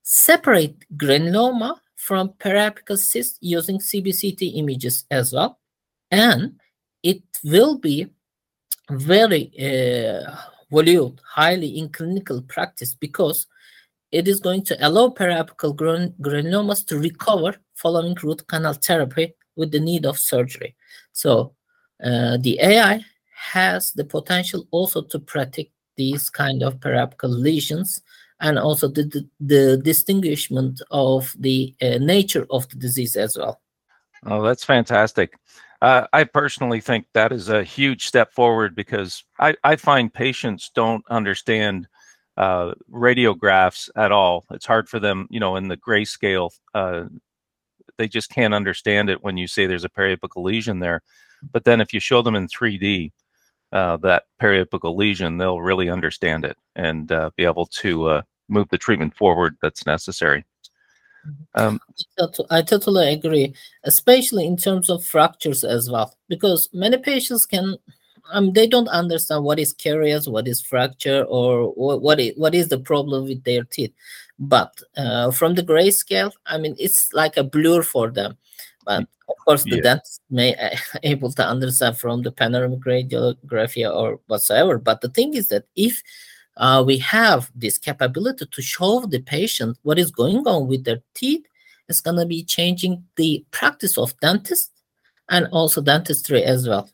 separate 0.01 0.75
granuloma 0.97 1.75
from 2.05 2.29
periapical 2.37 2.97
cyst 2.97 3.39
using 3.41 3.79
CBCT 3.79 4.57
images 4.57 5.05
as 5.09 5.33
well. 5.33 5.59
And 6.11 6.59
it 7.01 7.23
will 7.43 7.79
be 7.79 8.07
very 8.91 9.51
uh, 9.57 10.35
valued 10.71 11.19
highly 11.27 11.79
in 11.79 11.89
clinical 11.89 12.43
practice 12.43 12.93
because 12.93 13.47
it 14.11 14.27
is 14.27 14.39
going 14.39 14.63
to 14.65 14.87
allow 14.87 15.09
periapical 15.09 15.75
gran 15.75 16.13
granulomas 16.21 16.85
to 16.85 16.99
recover 16.99 17.55
following 17.73 18.15
root 18.21 18.47
canal 18.47 18.73
therapy 18.73 19.33
with 19.55 19.71
the 19.71 19.79
need 19.79 20.05
of 20.05 20.19
surgery. 20.19 20.75
So 21.11 21.55
uh, 22.03 22.37
the 22.37 22.59
AI 22.61 23.03
has 23.35 23.93
the 23.93 24.05
potential 24.05 24.67
also 24.69 25.01
to 25.01 25.17
predict 25.17 25.71
these 25.97 26.29
kind 26.29 26.61
of 26.61 26.79
periapical 26.79 27.29
lesions 27.29 28.01
and 28.41 28.59
also 28.59 28.87
the, 28.87 29.03
the, 29.03 29.27
the 29.39 29.77
distinguishment 29.77 30.81
of 30.91 31.35
the 31.39 31.73
uh, 31.81 31.97
nature 31.99 32.45
of 32.49 32.67
the 32.69 32.75
disease 32.75 33.15
as 33.15 33.37
well. 33.37 33.61
Oh, 34.25 34.41
that's 34.41 34.63
fantastic. 34.63 35.33
Uh, 35.81 36.07
I 36.13 36.23
personally 36.23 36.81
think 36.81 37.05
that 37.13 37.31
is 37.31 37.49
a 37.49 37.63
huge 37.63 38.07
step 38.07 38.33
forward 38.33 38.75
because 38.75 39.23
I, 39.39 39.55
I 39.63 39.75
find 39.75 40.13
patients 40.13 40.71
don't 40.73 41.03
understand 41.09 41.87
uh, 42.37 42.73
radiographs 42.91 43.89
at 43.95 44.11
all. 44.11 44.45
It's 44.51 44.65
hard 44.65 44.89
for 44.89 44.99
them, 44.99 45.27
you 45.29 45.39
know, 45.39 45.55
in 45.55 45.67
the 45.67 45.77
grayscale 45.77 46.51
uh, 46.73 47.05
they 47.97 48.07
just 48.07 48.29
can't 48.29 48.53
understand 48.53 49.09
it 49.09 49.23
when 49.23 49.37
you 49.37 49.47
say 49.47 49.65
there's 49.65 49.85
a 49.85 49.89
periapical 49.89 50.43
lesion 50.43 50.79
there. 50.79 51.01
But 51.51 51.63
then 51.63 51.81
if 51.81 51.93
you 51.93 51.99
show 51.99 52.21
them 52.21 52.35
in 52.35 52.47
3D 52.47 53.11
uh, 53.75 53.97
that 53.97 54.23
periapical 54.41 54.95
lesion, 54.95 55.37
they'll 55.37 55.59
really 55.59 55.89
understand 55.89 56.45
it 56.45 56.57
and 56.77 57.11
uh, 57.11 57.29
be 57.35 57.43
able 57.43 57.65
to 57.65 58.07
uh, 58.07 58.21
move 58.47 58.69
the 58.69 58.77
treatment 58.77 59.13
forward 59.13 59.57
that's 59.61 59.85
necessary. 59.85 60.45
Um, 61.55 61.81
I 62.49 62.61
totally 62.61 63.11
agree, 63.11 63.53
especially 63.83 64.45
in 64.45 64.55
terms 64.55 64.89
of 64.89 65.03
fractures 65.03 65.63
as 65.65 65.89
well, 65.89 66.15
because 66.29 66.69
many 66.71 66.97
patients 66.97 67.45
can 67.45 67.75
um, 68.31 68.53
they 68.53 68.65
don't 68.65 68.87
understand 68.87 69.43
what 69.43 69.59
is 69.59 69.73
caries, 69.73 70.29
what 70.29 70.47
is 70.47 70.61
fracture, 70.61 71.23
or 71.27 71.71
what, 71.73 72.01
what 72.01 72.19
is 72.19 72.33
what 72.37 72.55
is 72.55 72.69
the 72.69 72.79
problem 72.79 73.25
with 73.25 73.43
their 73.43 73.63
teeth. 73.65 73.93
But 74.39 74.71
uh, 74.95 75.31
from 75.31 75.55
the 75.55 75.63
grayscale, 75.63 76.31
I 76.45 76.57
mean, 76.57 76.75
it's 76.79 77.11
like 77.13 77.37
a 77.37 77.43
blur 77.43 77.81
for 77.81 78.09
them. 78.09 78.37
But 78.85 79.07
of 79.27 79.35
course, 79.45 79.63
the 79.63 79.77
yeah. 79.77 79.81
dentist 79.81 80.21
may 80.29 80.55
uh, 80.55 80.75
able 81.03 81.31
to 81.31 81.45
understand 81.45 81.97
from 81.97 82.21
the 82.21 82.31
panoramic 82.31 82.81
radiography 82.81 83.89
or 83.89 84.19
whatsoever. 84.27 84.77
But 84.77 85.01
the 85.01 85.09
thing 85.09 85.33
is 85.33 85.47
that 85.49 85.65
if 85.75 86.01
uh, 86.57 86.83
we 86.85 86.97
have 86.99 87.51
this 87.55 87.77
capability 87.77 88.45
to 88.45 88.61
show 88.61 89.05
the 89.05 89.19
patient 89.19 89.77
what 89.83 89.99
is 89.99 90.11
going 90.11 90.47
on 90.47 90.67
with 90.67 90.85
their 90.85 91.01
teeth, 91.13 91.45
it's 91.89 92.01
going 92.01 92.17
to 92.17 92.25
be 92.25 92.43
changing 92.43 93.03
the 93.15 93.45
practice 93.51 93.97
of 93.97 94.17
dentist 94.19 94.71
and 95.29 95.47
also 95.51 95.81
dentistry 95.81 96.43
as 96.43 96.67
well. 96.67 96.89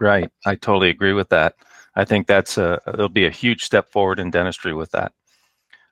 Right. 0.00 0.30
I 0.46 0.54
totally 0.54 0.90
agree 0.90 1.12
with 1.12 1.28
that. 1.30 1.54
I 1.96 2.04
think 2.04 2.26
that's 2.26 2.58
a 2.58 2.80
it'll 2.86 3.08
be 3.08 3.26
a 3.26 3.30
huge 3.30 3.64
step 3.64 3.90
forward 3.90 4.20
in 4.20 4.30
dentistry 4.30 4.72
with 4.72 4.90
that. 4.92 5.12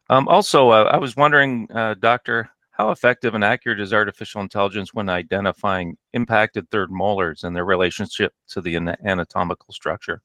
Um, 0.09 0.29
also, 0.29 0.71
uh, 0.71 0.85
I 0.85 0.99
was 0.99 1.17
wondering, 1.17 1.69
uh, 1.75 1.95
Doctor, 1.95 2.49
how 2.77 2.91
effective 2.91 3.35
and 3.35 3.45
accurate 3.45 3.81
is 3.81 3.93
artificial 3.93 4.41
intelligence 4.41 4.93
when 4.93 5.09
identifying 5.09 5.97
impacted 6.13 6.71
third 6.71 6.91
molars 6.91 7.45
and 7.45 7.55
their 7.55 7.65
relationship 7.65 8.33
to 8.49 8.61
the 8.61 8.77
anatomical 9.05 9.73
structure? 9.73 10.23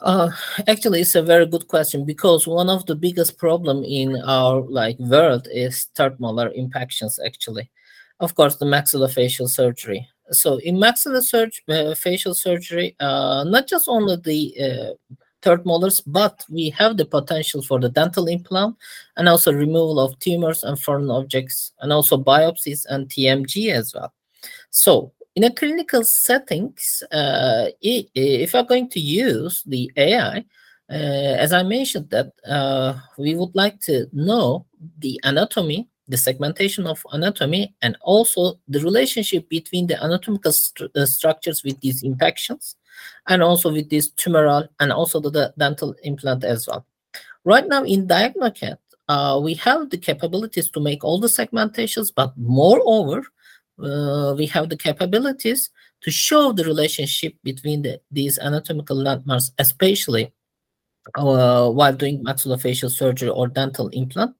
Uh, 0.00 0.30
actually, 0.68 1.00
it's 1.00 1.14
a 1.14 1.22
very 1.22 1.46
good 1.46 1.68
question 1.68 2.04
because 2.04 2.46
one 2.46 2.68
of 2.68 2.84
the 2.86 2.94
biggest 2.94 3.38
problem 3.38 3.82
in 3.84 4.20
our 4.26 4.60
like 4.68 4.98
world 4.98 5.48
is 5.50 5.84
third 5.94 6.18
molar 6.20 6.50
impactions. 6.54 7.18
Actually, 7.24 7.70
of 8.20 8.34
course, 8.34 8.56
the 8.56 8.66
maxillofacial 8.66 9.48
surgery 9.48 10.06
so 10.32 10.58
in 10.58 10.76
maxillofacial 10.76 12.30
uh, 12.30 12.34
surgery, 12.34 12.96
uh, 13.00 13.44
not 13.44 13.66
just 13.66 13.88
only 13.88 14.16
the 14.16 14.54
uh, 14.60 15.14
third 15.46 15.64
molars, 15.64 16.00
but 16.00 16.44
we 16.50 16.70
have 16.70 16.96
the 16.96 17.04
potential 17.04 17.62
for 17.62 17.78
the 17.78 17.88
dental 17.88 18.26
implant 18.26 18.74
and 19.16 19.28
also 19.28 19.52
removal 19.52 20.00
of 20.00 20.18
tumors 20.18 20.64
and 20.64 20.76
foreign 20.80 21.08
objects 21.08 21.72
and 21.80 21.92
also 21.92 22.16
biopsies 22.18 22.84
and 22.90 23.08
TMJ 23.08 23.72
as 23.72 23.94
well. 23.94 24.12
So 24.70 25.12
in 25.36 25.44
a 25.44 25.52
clinical 25.52 26.02
settings, 26.02 27.04
uh, 27.12 27.66
if 27.80 28.54
we're 28.54 28.64
going 28.64 28.88
to 28.88 28.98
use 29.00 29.62
the 29.64 29.88
AI, 29.96 30.44
uh, 30.90 31.34
as 31.44 31.52
I 31.52 31.62
mentioned 31.62 32.10
that 32.10 32.32
uh, 32.44 32.94
we 33.16 33.36
would 33.36 33.54
like 33.54 33.78
to 33.82 34.08
know 34.12 34.66
the 34.98 35.20
anatomy 35.22 35.88
the 36.08 36.16
segmentation 36.16 36.86
of 36.86 37.04
anatomy 37.12 37.74
and 37.82 37.96
also 38.00 38.60
the 38.68 38.80
relationship 38.80 39.48
between 39.48 39.88
the 39.88 40.00
anatomical 40.00 40.52
st 40.52 40.88
uh, 40.94 41.04
structures 41.04 41.64
with 41.64 41.80
these 41.80 42.04
impactions 42.04 42.76
and 43.28 43.42
also 43.42 43.72
with 43.72 43.90
this 43.90 44.10
tumoral 44.12 44.68
and 44.80 44.92
also 44.92 45.20
the, 45.20 45.30
the 45.30 45.54
dental 45.58 45.94
implant 46.02 46.44
as 46.44 46.66
well. 46.66 46.86
Right 47.44 47.66
now 47.66 47.84
in 47.84 48.06
DiagnoCat, 48.06 48.78
uh, 49.08 49.40
we 49.42 49.54
have 49.54 49.90
the 49.90 49.98
capabilities 49.98 50.68
to 50.70 50.80
make 50.80 51.04
all 51.04 51.20
the 51.20 51.28
segmentations, 51.28 52.12
but 52.14 52.32
moreover, 52.36 53.24
uh, 53.82 54.34
we 54.36 54.46
have 54.46 54.68
the 54.68 54.76
capabilities 54.76 55.70
to 56.02 56.10
show 56.10 56.52
the 56.52 56.64
relationship 56.64 57.34
between 57.44 57.82
the, 57.82 58.00
these 58.10 58.38
anatomical 58.38 58.96
landmarks, 58.96 59.52
especially 59.58 60.32
uh, 61.14 61.70
while 61.70 61.92
doing 61.92 62.24
maxillofacial 62.24 62.90
surgery 62.90 63.28
or 63.28 63.46
dental 63.46 63.88
implant 63.88 64.34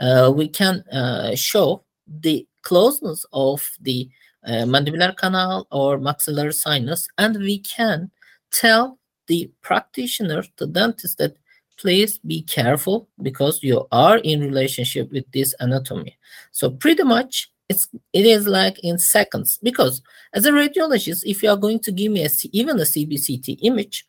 uh, 0.00 0.32
we 0.34 0.48
can 0.48 0.80
uh, 0.90 1.34
show 1.34 1.84
the 2.06 2.46
closeness 2.62 3.24
of 3.32 3.68
the 3.80 4.08
uh, 4.46 4.64
mandibular 4.64 5.16
canal 5.16 5.66
or 5.70 5.98
maxillary 5.98 6.52
sinus, 6.52 7.08
and 7.18 7.36
we 7.36 7.58
can 7.58 8.10
tell 8.52 8.98
the 9.26 9.50
practitioner, 9.62 10.42
the 10.56 10.66
dentist, 10.66 11.18
that 11.18 11.36
please 11.78 12.18
be 12.18 12.42
careful 12.42 13.08
because 13.22 13.62
you 13.62 13.86
are 13.90 14.18
in 14.18 14.40
relationship 14.40 15.10
with 15.12 15.24
this 15.32 15.54
anatomy. 15.60 16.18
So 16.52 16.70
pretty 16.70 17.04
much 17.04 17.50
it's 17.68 17.88
it 18.12 18.26
is 18.26 18.46
like 18.46 18.78
in 18.82 18.98
seconds 18.98 19.58
because 19.62 20.02
as 20.34 20.44
a 20.44 20.50
radiologist, 20.50 21.22
if 21.24 21.42
you 21.42 21.50
are 21.50 21.56
going 21.56 21.80
to 21.80 21.92
give 21.92 22.12
me 22.12 22.24
a, 22.24 22.30
even 22.52 22.78
a 22.78 22.82
CBCT 22.82 23.58
image, 23.62 24.06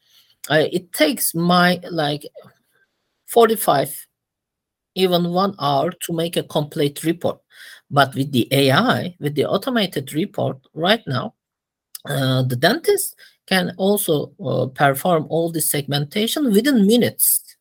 uh, 0.49 0.65
it 0.71 0.91
takes 0.91 1.33
my 1.35 1.79
like 1.91 2.25
45 3.27 4.07
even 4.95 5.29
one 5.29 5.55
hour 5.59 5.91
to 5.91 6.13
make 6.13 6.35
a 6.35 6.43
complete 6.43 7.03
report. 7.03 7.39
But 7.91 8.15
with 8.15 8.31
the 8.31 8.47
AI, 8.51 9.15
with 9.19 9.35
the 9.35 9.45
automated 9.45 10.13
report 10.13 10.57
right 10.73 11.03
now, 11.05 11.35
uh, 12.05 12.43
the 12.43 12.55
dentist 12.55 13.15
can 13.45 13.73
also 13.77 14.31
uh, 14.43 14.67
perform 14.67 15.27
all 15.29 15.51
the 15.51 15.61
segmentation 15.61 16.51
within 16.51 16.87
minutes, 16.87 17.57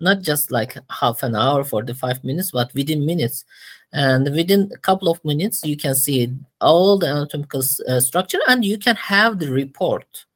not 0.00 0.22
just 0.22 0.50
like 0.50 0.76
half 0.90 1.22
an 1.22 1.36
hour, 1.36 1.62
45 1.62 2.24
minutes, 2.24 2.50
but 2.50 2.72
within 2.74 3.04
minutes. 3.06 3.44
and 3.92 4.24
within 4.34 4.70
a 4.74 4.78
couple 4.78 5.08
of 5.08 5.24
minutes 5.24 5.64
you 5.64 5.76
can 5.76 5.94
see 5.94 6.28
all 6.60 6.98
the 6.98 7.06
anatomical 7.06 7.62
uh, 7.88 8.00
structure 8.00 8.40
and 8.48 8.64
you 8.64 8.78
can 8.78 8.96
have 8.96 9.38
the 9.38 9.50
report. 9.50 10.26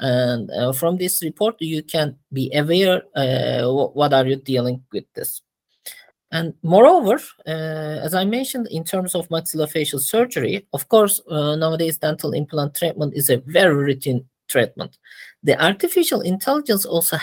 And 0.00 0.50
uh, 0.50 0.72
from 0.72 0.98
this 0.98 1.22
report 1.22 1.56
you 1.60 1.82
can 1.82 2.16
be 2.32 2.50
aware 2.54 3.02
uh, 3.14 3.64
what 3.70 4.12
are 4.12 4.26
you 4.26 4.36
dealing 4.36 4.82
with 4.92 5.04
this 5.14 5.40
and 6.32 6.54
moreover 6.62 7.20
uh, 7.46 8.00
as 8.02 8.14
i 8.14 8.24
mentioned 8.24 8.66
in 8.68 8.84
terms 8.84 9.14
of 9.14 9.28
maxillofacial 9.28 10.00
surgery 10.00 10.66
of 10.72 10.88
course 10.88 11.20
uh, 11.30 11.54
nowadays 11.56 11.98
dental 11.98 12.32
implant 12.32 12.74
treatment 12.74 13.14
is 13.14 13.30
a 13.30 13.38
very 13.46 13.74
routine 13.74 14.24
treatment 14.48 14.98
the 15.42 15.60
artificial 15.64 16.20
intelligence 16.20 16.84
also 16.84 17.16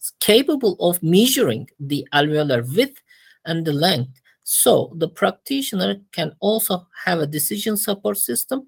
is 0.00 0.12
capable 0.20 0.76
of 0.80 1.02
measuring 1.02 1.68
the 1.78 2.06
alveolar 2.12 2.62
width 2.76 3.00
and 3.44 3.64
the 3.64 3.72
length 3.72 4.20
so 4.42 4.92
the 4.96 5.08
practitioner 5.08 5.96
can 6.12 6.34
also 6.40 6.86
have 7.04 7.20
a 7.20 7.26
decision 7.26 7.76
support 7.76 8.18
system 8.18 8.66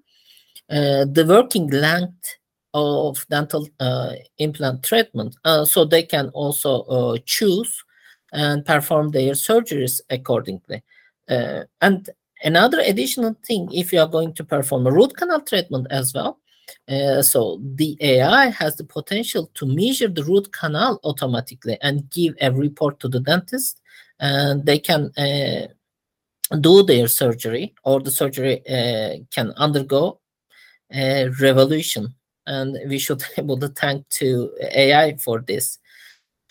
uh, 0.69 1.05
the 1.05 1.25
working 1.27 1.67
length 1.69 2.35
of 2.73 3.25
dental 3.29 3.67
uh, 3.79 4.13
implant 4.37 4.83
treatment. 4.83 5.35
Uh, 5.45 5.65
so 5.65 5.85
they 5.85 6.03
can 6.03 6.29
also 6.29 6.81
uh, 6.83 7.17
choose 7.25 7.83
and 8.33 8.65
perform 8.65 9.09
their 9.11 9.33
surgeries 9.33 10.01
accordingly. 10.09 10.83
Uh, 11.29 11.63
and 11.81 12.09
another 12.43 12.79
additional 12.81 13.35
thing, 13.45 13.69
if 13.71 13.93
you 13.93 13.99
are 13.99 14.07
going 14.07 14.33
to 14.33 14.43
perform 14.43 14.85
a 14.87 14.91
root 14.91 15.15
canal 15.15 15.41
treatment 15.41 15.87
as 15.89 16.13
well, 16.13 16.39
uh, 16.87 17.21
so 17.21 17.61
the 17.75 17.97
AI 18.01 18.47
has 18.47 18.75
the 18.75 18.83
potential 18.83 19.49
to 19.53 19.65
measure 19.65 20.07
the 20.07 20.23
root 20.23 20.51
canal 20.51 20.99
automatically 21.03 21.77
and 21.81 22.09
give 22.09 22.33
a 22.41 22.51
report 22.51 22.99
to 22.99 23.07
the 23.07 23.19
dentist, 23.19 23.81
and 24.19 24.65
they 24.65 24.79
can 24.79 25.11
uh, 25.17 25.67
do 26.59 26.83
their 26.83 27.07
surgery, 27.07 27.73
or 27.83 27.99
the 28.01 28.11
surgery 28.11 28.61
can 29.31 29.51
undergo 29.57 30.19
a 30.93 31.29
revolution 31.41 32.13
and 32.45 32.77
we 32.87 32.99
should 32.99 33.23
able 33.37 33.57
to 33.57 33.69
thank 33.69 34.07
to 34.09 34.51
AI 34.75 35.17
for 35.17 35.41
this. 35.41 35.79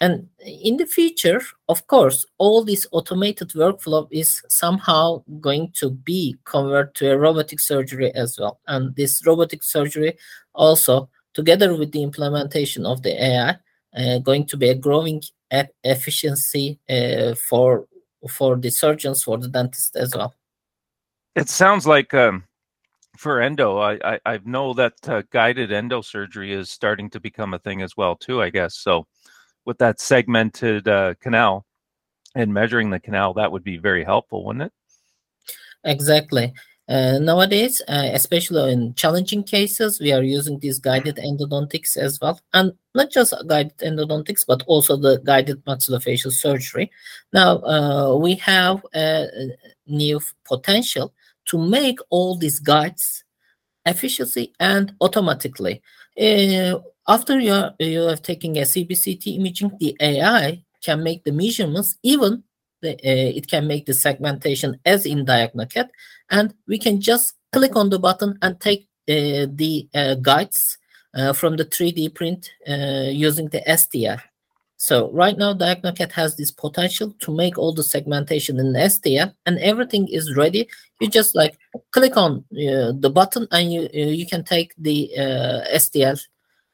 And 0.03 0.29
in 0.45 0.79
the 0.79 0.87
future, 0.87 1.41
of 1.69 1.87
course, 1.87 2.27
all 2.39 2.65
this 2.65 2.89
automated 2.91 3.51
workflow 3.51 4.09
is 4.11 4.43
somehow 4.49 5.23
going 5.41 5.71
to 5.75 5.91
be 5.91 6.37
converted 6.45 6.97
to 6.97 7.13
a 7.13 7.17
robotic 7.17 7.61
surgery 7.61 8.13
as 8.17 8.37
well. 8.37 8.59
And 8.67 8.97
this 8.97 9.25
robotic 9.25 9.63
surgery 9.63 10.19
also, 10.57 11.09
together 11.35 11.77
with 11.77 11.93
the 11.93 12.03
implementation 12.03 12.85
of 12.85 13.03
the 13.03 13.15
AI, 13.25 13.57
uh, 13.97 14.19
going 14.19 14.45
to 14.47 14.57
be 14.57 14.71
a 14.71 14.75
growing 14.75 15.23
e 15.55 15.63
efficiency 15.85 16.81
uh, 16.91 17.37
for 17.37 17.87
for 18.29 18.57
the 18.57 18.71
surgeons, 18.71 19.23
for 19.23 19.39
the 19.39 19.49
dentists 19.49 19.95
as 19.95 20.17
well. 20.17 20.35
It 21.37 21.49
sounds 21.49 21.87
like 21.87 22.13
um, 22.13 22.43
for 23.17 23.41
endo, 23.41 23.79
I, 23.79 23.99
I, 24.05 24.21
I 24.27 24.41
know 24.45 24.75
that 24.75 24.95
uh, 25.07 25.23
guided 25.31 25.71
endo 25.71 26.01
surgery 26.03 26.53
is 26.53 26.71
starting 26.71 27.09
to 27.11 27.21
become 27.21 27.55
a 27.55 27.61
thing 27.61 27.83
as 27.83 27.97
well 27.97 28.17
too. 28.17 28.43
I 28.43 28.51
guess 28.51 28.75
so. 28.75 29.07
With 29.65 29.79
that 29.79 30.01
segmented 30.01 30.89
uh, 30.89 31.15
canal 31.21 31.65
and 32.35 32.53
measuring 32.53 32.91
the 32.91 33.01
canal, 33.01 33.35
that 33.35 33.53
would 33.53 33.65
be 33.65 33.79
very 33.79 34.05
helpful, 34.05 34.45
wouldn't 34.45 34.65
it? 34.65 34.73
Exactly. 35.85 36.53
Uh, 36.89 37.19
nowadays, 37.21 37.81
uh, 37.89 38.11
especially 38.13 38.73
in 38.73 38.93
challenging 38.95 39.45
cases, 39.45 40.01
we 40.01 40.13
are 40.13 40.23
using 40.23 40.59
these 40.59 40.79
guided 40.79 41.17
endodontics 41.17 41.97
as 41.97 42.21
well, 42.21 42.41
and 42.53 42.73
not 42.95 43.11
just 43.11 43.33
guided 43.47 43.77
endodontics, 43.79 44.45
but 44.47 44.63
also 44.67 44.97
the 44.97 45.19
guided 45.25 45.65
maxillofacial 45.65 46.33
surgery. 46.33 46.91
Now 47.33 47.59
uh, 47.63 48.17
we 48.17 48.35
have 48.37 48.85
a 48.95 49.29
new 49.87 50.21
potential 50.45 51.15
to 51.47 51.59
make 51.59 51.99
all 52.11 52.37
these 52.37 52.59
guides 52.59 53.25
efficiently 53.87 54.53
and 54.59 54.93
automatically. 55.01 55.83
After 57.09 57.41
you, 57.41 57.53
are, 57.53 57.75
you 57.79 58.03
have 58.03 58.23
taken 58.23 58.57
a 58.57 58.63
CBCT 58.63 59.39
imaging, 59.39 59.77
the 59.81 59.97
AI 60.01 60.63
can 60.83 61.03
make 61.03 61.25
the 61.25 61.33
measurements, 61.33 61.99
even 62.03 62.45
the, 62.81 62.93
uh, 62.95 63.33
it 63.37 63.49
can 63.49 63.67
make 63.67 63.87
the 63.87 63.95
segmentation 63.95 64.79
as 64.85 65.07
in 65.07 65.25
DiagnoCat, 65.25 65.89
and 66.31 66.55
we 66.69 66.79
can 66.79 67.01
just 67.01 67.35
click 67.53 67.77
on 67.77 67.91
the 67.91 67.99
button 67.99 68.39
and 68.43 68.61
take 68.61 68.89
uh, 69.09 69.47
the 69.51 69.89
uh, 69.95 70.15
guides 70.17 70.79
uh, 71.15 71.33
from 71.33 71.57
the 71.57 71.65
3D 71.65 72.15
print 72.15 72.51
uh, 72.69 73.11
using 73.11 73.49
the 73.49 73.63
STL. 73.69 74.21
So 74.77 75.13
right 75.13 75.39
now, 75.39 75.55
DiagnoCat 75.55 76.11
has 76.13 76.37
this 76.37 76.51
potential 76.51 77.15
to 77.21 77.33
make 77.33 77.57
all 77.57 77.73
the 77.73 77.85
segmentation 77.85 78.59
in 78.59 78.73
STL, 78.73 79.33
and 79.47 79.59
everything 79.59 80.09
is 80.09 80.37
ready. 80.37 80.69
You 81.01 81.09
just 81.09 81.37
like 81.37 81.57
click 81.93 82.17
on 82.17 82.45
uh, 82.53 82.93
the 82.99 83.11
button, 83.13 83.47
and 83.53 83.73
you 83.73 83.83
uh, 83.83 84.11
you 84.11 84.27
can 84.27 84.43
take 84.43 84.75
the 84.79 85.11
uh, 85.17 85.77
STL 85.77 86.21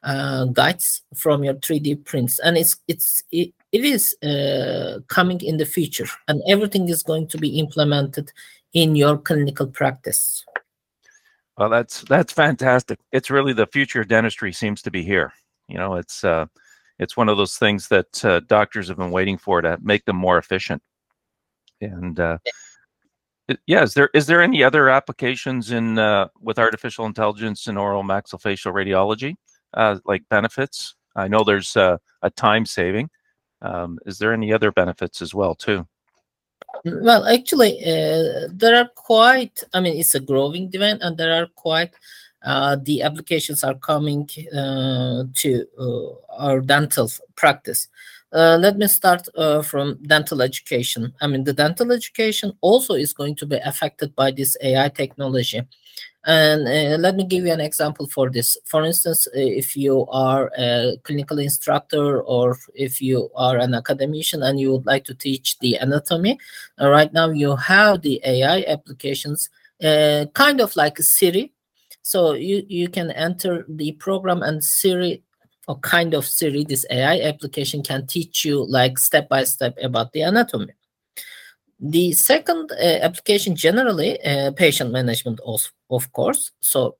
uh, 0.03 0.45
guides 0.45 1.01
from 1.15 1.43
your 1.43 1.55
3D 1.55 2.05
prints, 2.05 2.39
and 2.39 2.57
it's 2.57 2.77
it's 2.87 3.23
it, 3.31 3.53
it 3.71 3.83
is 3.83 4.15
uh, 4.23 4.99
coming 5.07 5.41
in 5.41 5.57
the 5.57 5.65
future, 5.65 6.07
and 6.27 6.41
everything 6.47 6.89
is 6.89 7.03
going 7.03 7.27
to 7.27 7.37
be 7.37 7.59
implemented 7.59 8.31
in 8.73 8.95
your 8.95 9.17
clinical 9.17 9.67
practice. 9.67 10.45
Well, 11.57 11.69
that's 11.69 12.01
that's 12.03 12.31
fantastic. 12.31 12.99
It's 13.11 13.29
really 13.29 13.53
the 13.53 13.67
future 13.67 14.01
of 14.01 14.07
dentistry 14.07 14.53
seems 14.53 14.81
to 14.83 14.91
be 14.91 15.03
here. 15.03 15.33
You 15.67 15.77
know, 15.77 15.95
it's 15.95 16.23
uh, 16.23 16.45
it's 16.99 17.17
one 17.17 17.29
of 17.29 17.37
those 17.37 17.57
things 17.57 17.87
that 17.89 18.23
uh, 18.23 18.39
doctors 18.41 18.87
have 18.87 18.97
been 18.97 19.11
waiting 19.11 19.37
for 19.37 19.61
to 19.61 19.77
make 19.81 20.05
them 20.05 20.15
more 20.15 20.37
efficient. 20.37 20.81
And 21.81 22.19
uh, 22.19 22.37
yeah, 23.65 23.83
is 23.83 23.93
there 23.93 24.09
is 24.13 24.27
there 24.27 24.41
any 24.41 24.63
other 24.63 24.89
applications 24.89 25.71
in 25.71 25.97
uh, 25.97 26.27
with 26.41 26.59
artificial 26.59 27.05
intelligence 27.05 27.67
in 27.67 27.77
oral 27.77 28.03
maxillofacial 28.03 28.73
radiology, 28.73 29.35
uh, 29.73 29.97
like 30.05 30.27
benefits? 30.29 30.95
I 31.15 31.27
know 31.27 31.43
there's 31.43 31.75
uh, 31.75 31.97
a 32.21 32.29
time 32.29 32.65
saving. 32.65 33.09
Um, 33.61 33.99
is 34.05 34.17
there 34.17 34.33
any 34.33 34.53
other 34.53 34.71
benefits 34.71 35.21
as 35.21 35.33
well 35.33 35.55
too? 35.55 35.87
Well, 36.85 37.25
actually, 37.25 37.79
uh, 37.83 38.47
there 38.51 38.75
are 38.75 38.89
quite. 38.95 39.63
I 39.73 39.81
mean, 39.81 39.97
it's 39.97 40.15
a 40.15 40.19
growing 40.19 40.69
demand, 40.69 41.01
and 41.01 41.17
there 41.17 41.41
are 41.41 41.47
quite 41.55 41.93
uh, 42.43 42.77
the 42.81 43.01
applications 43.01 43.63
are 43.63 43.75
coming 43.75 44.29
uh, 44.53 45.23
to 45.35 45.65
uh, 45.77 46.37
our 46.37 46.61
dental 46.61 47.11
practice. 47.35 47.87
Uh, 48.31 48.57
let 48.61 48.77
me 48.77 48.87
start 48.87 49.27
uh, 49.35 49.61
from 49.61 49.97
dental 50.03 50.41
education. 50.41 51.11
I 51.19 51.27
mean, 51.27 51.43
the 51.43 51.53
dental 51.53 51.91
education 51.91 52.53
also 52.61 52.93
is 52.93 53.11
going 53.11 53.35
to 53.37 53.45
be 53.45 53.57
affected 53.57 54.15
by 54.15 54.31
this 54.31 54.55
AI 54.61 54.89
technology. 54.89 55.61
And 56.25 56.67
uh, 56.67 56.97
let 56.97 57.15
me 57.15 57.23
give 57.23 57.45
you 57.45 57.53
an 57.53 57.61
example 57.61 58.07
for 58.07 58.29
this. 58.29 58.57
For 58.65 58.83
instance, 58.83 59.27
uh, 59.27 59.31
if 59.35 59.77
you 59.77 60.05
are 60.07 60.51
a 60.57 60.97
clinical 61.03 61.39
instructor 61.39 62.21
or 62.21 62.57
if 62.75 63.01
you 63.01 63.29
are 63.35 63.57
an 63.57 63.73
academician 63.73 64.43
and 64.43 64.59
you 64.59 64.71
would 64.73 64.85
like 64.85 65.05
to 65.05 65.13
teach 65.15 65.57
the 65.59 65.75
anatomy, 65.75 66.37
uh, 66.81 66.89
right 66.89 67.11
now 67.13 67.29
you 67.29 67.55
have 67.55 68.01
the 68.01 68.21
AI 68.25 68.65
applications, 68.67 69.49
uh, 69.81 70.25
kind 70.33 70.59
of 70.59 70.75
like 70.75 70.97
Siri, 70.97 71.53
so 72.01 72.33
you, 72.33 72.63
you 72.67 72.89
can 72.89 73.11
enter 73.11 73.65
the 73.69 73.93
program 73.93 74.43
and 74.43 74.63
Siri 74.63 75.23
or 75.69 75.77
kind 75.79 76.15
of 76.15 76.25
Siri, 76.25 76.63
this 76.63 76.83
AI 76.89 77.21
application 77.21 77.83
can 77.83 78.07
teach 78.07 78.43
you 78.43 78.65
like 78.67 78.97
step 78.97 79.29
by 79.29 79.43
step 79.43 79.77
about 79.81 80.11
the 80.13 80.21
anatomy. 80.21 80.73
The 81.79 82.11
second 82.13 82.71
uh, 82.71 82.99
application 83.01 83.55
generally 83.55 84.21
uh, 84.23 84.51
patient 84.51 84.91
management 84.91 85.39
of, 85.45 85.71
of 85.89 86.11
course. 86.11 86.51
So 86.59 86.97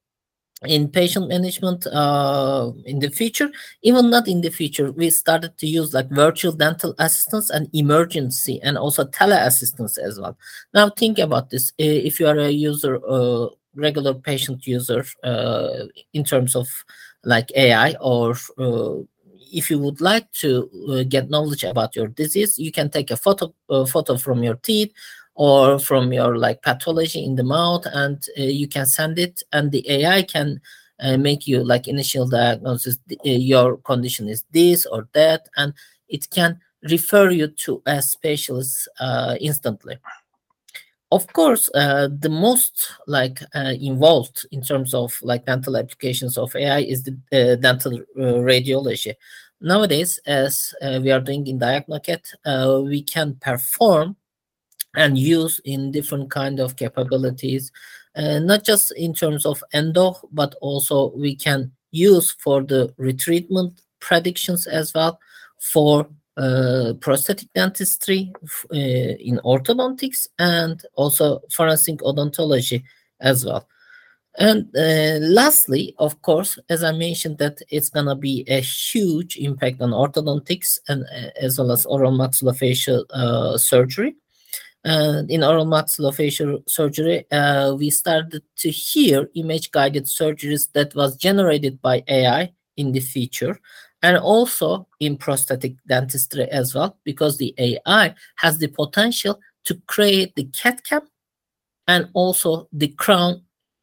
in 0.66 0.90
patient 0.90 1.30
management 1.30 1.88
uh, 1.88 2.72
in 2.86 3.00
the 3.00 3.10
future, 3.10 3.50
even 3.82 4.10
not 4.10 4.28
in 4.28 4.42
the 4.42 4.50
future, 4.50 4.92
we 4.92 5.10
started 5.10 5.58
to 5.58 5.68
use 5.68 5.94
like 5.94 6.10
virtual 6.10 6.52
dental 6.52 6.96
assistance 7.00 7.50
and 7.50 7.70
emergency 7.74 8.60
and 8.62 8.78
also 8.78 9.06
tele 9.06 9.36
assistants 9.36 9.98
as 9.98 10.20
well. 10.20 10.38
Now 10.74 10.90
think 10.90 11.18
about 11.20 11.50
this. 11.50 11.72
If 11.78 12.20
you 12.20 12.28
are 12.28 12.38
a 12.38 12.50
user 12.50 13.00
uh, 13.08 13.48
regular 13.76 14.14
patient 14.14 14.68
user 14.68 15.06
uh, 15.24 15.86
in 16.14 16.24
terms 16.24 16.56
of 16.56 16.68
like 17.24 17.52
AI 17.56 17.96
or 18.02 18.36
uh, 18.58 19.02
if 19.52 19.70
you 19.70 19.80
would 19.80 20.02
like 20.02 20.32
to 20.34 20.70
uh, 20.90 21.04
get 21.08 21.30
knowledge 21.30 21.64
about 21.64 21.96
your 21.96 22.08
disease, 22.08 22.58
you 22.58 22.72
can 22.72 22.90
take 22.90 23.12
a 23.12 23.18
photo 23.18 23.54
uh, 23.70 23.86
photo 23.86 24.18
from 24.18 24.44
your 24.44 24.56
teeth 24.56 24.92
or 25.36 25.80
from 25.80 26.12
your 26.12 26.38
like 26.38 26.62
pathology 26.62 27.24
in 27.24 27.36
the 27.36 27.44
mouth, 27.44 27.86
and 27.94 28.24
uh, 28.38 28.44
you 28.44 28.68
can 28.68 28.86
send 28.86 29.18
it, 29.18 29.42
and 29.52 29.72
the 29.72 29.90
AI 29.90 30.24
can 30.24 30.60
uh, 31.00 31.18
make 31.18 31.48
you 31.48 31.64
like 31.64 31.88
initial 31.88 32.28
diagnosis. 32.28 32.98
your 33.24 33.78
condition 33.78 34.28
is 34.28 34.44
this 34.52 34.86
or 34.86 35.08
that, 35.14 35.48
and 35.56 35.74
it 36.10 36.30
can 36.30 36.60
refer 36.84 37.30
you 37.30 37.48
to 37.48 37.82
a 37.86 38.02
specialist 38.02 38.88
instantly 39.40 39.98
of 41.12 41.26
course 41.34 41.70
uh, 41.74 42.08
the 42.20 42.30
most 42.30 42.92
like 43.08 43.42
uh, 43.56 43.74
involved 43.82 44.46
in 44.52 44.62
terms 44.62 44.94
of 44.94 45.18
like 45.24 45.46
dental 45.46 45.76
applications 45.78 46.38
of 46.38 46.56
ai 46.56 46.80
is 46.80 47.04
the 47.04 47.18
uh, 47.32 47.56
dental 47.56 47.94
uh, 47.96 48.40
radiology. 48.46 49.14
Nowadays 49.62 50.20
as 50.26 50.74
uh, 50.82 51.00
we 51.02 51.12
are 51.12 51.20
doing 51.20 51.48
in 51.48 51.60
diagnocat 51.60 52.22
uh, 52.46 52.82
we 52.84 53.02
can 53.02 53.36
perform 53.42 54.16
and 54.96 55.18
use 55.18 55.60
in 55.66 55.92
different 55.92 56.32
kind 56.32 56.60
of 56.60 56.76
capabilities 56.76 57.72
not 58.16 58.66
just 58.66 58.92
in 58.98 59.14
terms 59.14 59.46
of 59.46 59.64
endo 59.72 60.16
but 60.32 60.56
also 60.62 61.14
we 61.16 61.36
can 61.36 61.72
use 61.92 62.32
for 62.32 62.64
the 62.64 62.94
retreatment 63.00 63.80
predictions 64.00 64.68
as 64.68 64.94
well 64.94 65.20
for 65.60 66.08
uh, 66.40 66.94
prosthetic 67.02 67.52
dentistry 67.54 68.32
uh, 68.74 68.76
in 68.76 69.40
orthodontics 69.44 70.28
and 70.40 70.84
also 70.96 71.42
forensic 71.52 72.00
odontology 72.00 72.84
as 73.20 73.46
well 73.46 73.68
and 74.40 74.74
uh, 74.76 75.20
lastly, 75.20 75.96
of 76.00 76.22
course, 76.22 76.58
as 76.70 76.84
I 76.84 76.94
mentioned, 76.94 77.40
that 77.40 77.62
it's 77.70 77.90
gonna 77.90 78.16
be 78.16 78.46
a 78.48 78.62
huge 78.62 79.38
impact 79.38 79.82
on 79.82 79.90
orthodontics 79.92 80.80
and 80.88 81.04
uh, 81.04 81.30
as 81.42 81.60
well 81.60 81.72
as 81.72 81.86
oral 81.86 82.14
maxillofacial 82.14 83.04
uh, 83.10 83.58
surgery. 83.58 84.16
And 84.86 85.30
in 85.30 85.44
oral 85.44 85.66
maxillofacial 85.66 86.68
surgery, 86.70 87.30
uh, 87.32 87.76
we 87.78 87.90
started 87.90 88.44
to 88.60 88.70
hear 88.70 89.30
image-guided 89.36 90.06
surgeries 90.06 90.72
that 90.72 90.96
was 90.96 91.18
generated 91.18 91.82
by 91.82 92.04
AI 92.08 92.54
in 92.78 92.94
the 92.94 93.02
future, 93.02 93.60
and 94.02 94.18
also 94.18 94.88
in 95.00 95.18
prosthetic 95.18 95.76
dentistry 95.88 96.50
as 96.50 96.74
well, 96.74 96.98
because 97.04 97.38
the 97.38 97.54
AI 97.58 98.14
has 98.38 98.58
the 98.58 98.68
potential 98.68 99.40
to 99.66 99.76
create 99.88 100.36
the 100.36 100.46
CAD 100.46 100.84
CAM 100.84 101.02
and 101.88 102.10
also 102.14 102.68
the 102.72 102.88
crown 102.90 103.42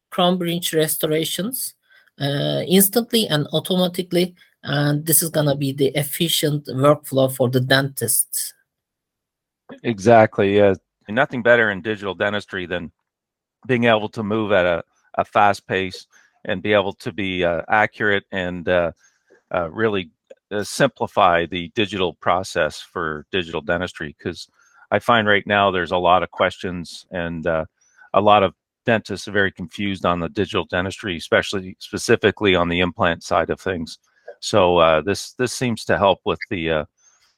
crown 0.09 0.37
bridge 0.37 0.73
restorations 0.73 1.75
uh, 2.19 2.63
instantly 2.67 3.27
and 3.27 3.47
automatically. 3.53 4.35
And 4.63 5.05
this 5.05 5.21
is 5.21 5.29
going 5.29 5.47
to 5.47 5.55
be 5.55 5.71
the 5.71 5.87
efficient 5.95 6.65
workflow 6.67 7.33
for 7.33 7.49
the 7.49 7.59
dentists. 7.59 8.53
Exactly. 9.83 10.57
Yeah. 10.57 10.75
Nothing 11.07 11.43
better 11.43 11.69
in 11.69 11.81
digital 11.81 12.15
dentistry 12.15 12.65
than 12.65 12.91
being 13.65 13.85
able 13.85 14.09
to 14.09 14.23
move 14.23 14.51
at 14.51 14.65
a, 14.65 14.83
a 15.15 15.23
fast 15.25 15.67
pace 15.67 16.07
and 16.45 16.61
be 16.61 16.73
able 16.73 16.93
to 16.93 17.11
be 17.11 17.43
uh, 17.43 17.61
accurate 17.67 18.25
and 18.31 18.67
uh, 18.67 18.91
uh, 19.53 19.69
really 19.71 20.11
uh, 20.51 20.63
simplify 20.63 21.45
the 21.45 21.71
digital 21.75 22.13
process 22.15 22.79
for 22.79 23.25
digital 23.31 23.61
dentistry. 23.61 24.15
Because 24.17 24.47
I 24.91 24.99
find 24.99 25.27
right 25.27 25.45
now 25.45 25.71
there's 25.71 25.91
a 25.91 25.97
lot 25.97 26.23
of 26.23 26.31
questions 26.31 27.05
and 27.11 27.45
uh, 27.45 27.65
a 28.13 28.21
lot 28.21 28.43
of 28.43 28.53
dentists 28.85 29.27
are 29.27 29.33
very 29.33 29.51
confused 29.51 30.05
on 30.05 30.19
the 30.19 30.29
digital 30.29 30.65
dentistry, 30.65 31.17
especially 31.17 31.75
specifically 31.79 32.55
on 32.55 32.69
the 32.69 32.79
implant 32.79 33.23
side 33.23 33.49
of 33.49 33.59
things. 33.59 33.99
So 34.39 34.77
uh, 34.77 35.01
this 35.01 35.33
this 35.33 35.53
seems 35.53 35.83
to 35.85 35.97
help 35.97 36.19
with 36.25 36.39
the, 36.49 36.71
uh, 36.71 36.85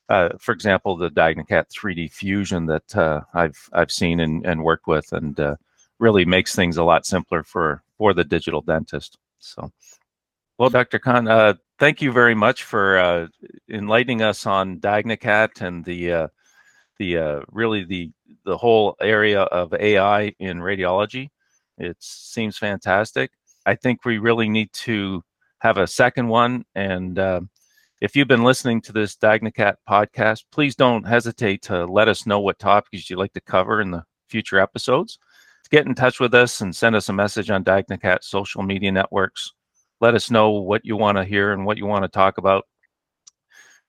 uh, 0.09 0.29
for 0.39 0.51
example, 0.53 0.95
the 0.95 1.09
Diagnocat 1.09 1.65
3D 1.69 2.11
Fusion 2.11 2.65
that 2.67 2.95
uh, 2.95 3.21
I've 3.33 3.69
I've 3.73 3.91
seen 3.91 4.19
and, 4.19 4.45
and 4.45 4.63
worked 4.63 4.87
with, 4.87 5.11
and 5.13 5.39
really 5.97 6.25
makes 6.25 6.55
things 6.55 6.77
a 6.77 6.83
lot 6.83 7.05
simpler 7.05 7.43
for 7.43 7.83
for 7.97 8.13
the 8.13 8.23
digital 8.23 8.61
dentist. 8.61 9.17
So, 9.39 9.71
well, 10.57 10.69
Dr. 10.69 10.99
Kaan, 10.99 11.29
uh, 11.29 11.55
thank 11.79 12.01
you 12.01 12.11
very 12.11 12.35
much 12.35 12.63
for 12.63 12.97
uh, 12.97 13.27
enlightening 13.69 14.21
us 14.21 14.45
on 14.45 14.79
Diagnocat 14.79 15.61
and 15.61 15.83
the 15.85 16.11
uh, 16.11 16.27
the 16.99 17.17
uh, 17.17 17.41
really 17.49 17.83
the 17.83 18.11
the 18.45 18.57
whole 18.57 18.95
area 19.01 19.41
of 19.43 19.73
AI 19.73 20.33
in 20.39 20.59
radiology. 20.59 21.29
It 21.77 21.97
seems 21.99 22.57
fantastic. 22.57 23.31
I 23.65 23.75
think 23.75 24.03
we 24.03 24.17
really 24.17 24.49
need 24.49 24.71
to 24.73 25.23
have 25.59 25.77
a 25.77 25.87
second 25.87 26.27
one. 26.27 26.65
And 26.75 27.17
uh, 27.17 27.41
if 28.01 28.15
you've 28.15 28.27
been 28.27 28.43
listening 28.43 28.81
to 28.81 28.91
this 28.93 29.15
Diagnocat 29.15 29.75
podcast, 29.89 30.45
please 30.51 30.75
don't 30.75 31.05
hesitate 31.05 31.61
to 31.63 31.85
let 31.85 32.07
us 32.07 32.25
know 32.25 32.39
what 32.39 32.59
topics 32.59 33.09
you'd 33.09 33.19
like 33.19 33.33
to 33.33 33.41
cover 33.41 33.81
in 33.81 33.91
the 33.91 34.03
future 34.27 34.59
episodes. 34.59 35.19
Get 35.69 35.85
in 35.85 35.93
touch 35.93 36.19
with 36.19 36.33
us 36.33 36.61
and 36.61 36.75
send 36.75 36.95
us 36.95 37.09
a 37.09 37.13
message 37.13 37.49
on 37.51 37.63
Diagnocat 37.63 38.23
social 38.23 38.63
media 38.63 38.91
networks. 38.91 39.53
Let 40.01 40.15
us 40.15 40.31
know 40.31 40.51
what 40.51 40.85
you 40.85 40.95
want 40.95 41.17
to 41.17 41.25
hear 41.25 41.51
and 41.51 41.65
what 41.65 41.77
you 41.77 41.85
want 41.85 42.03
to 42.03 42.09
talk 42.09 42.37
about. 42.37 42.65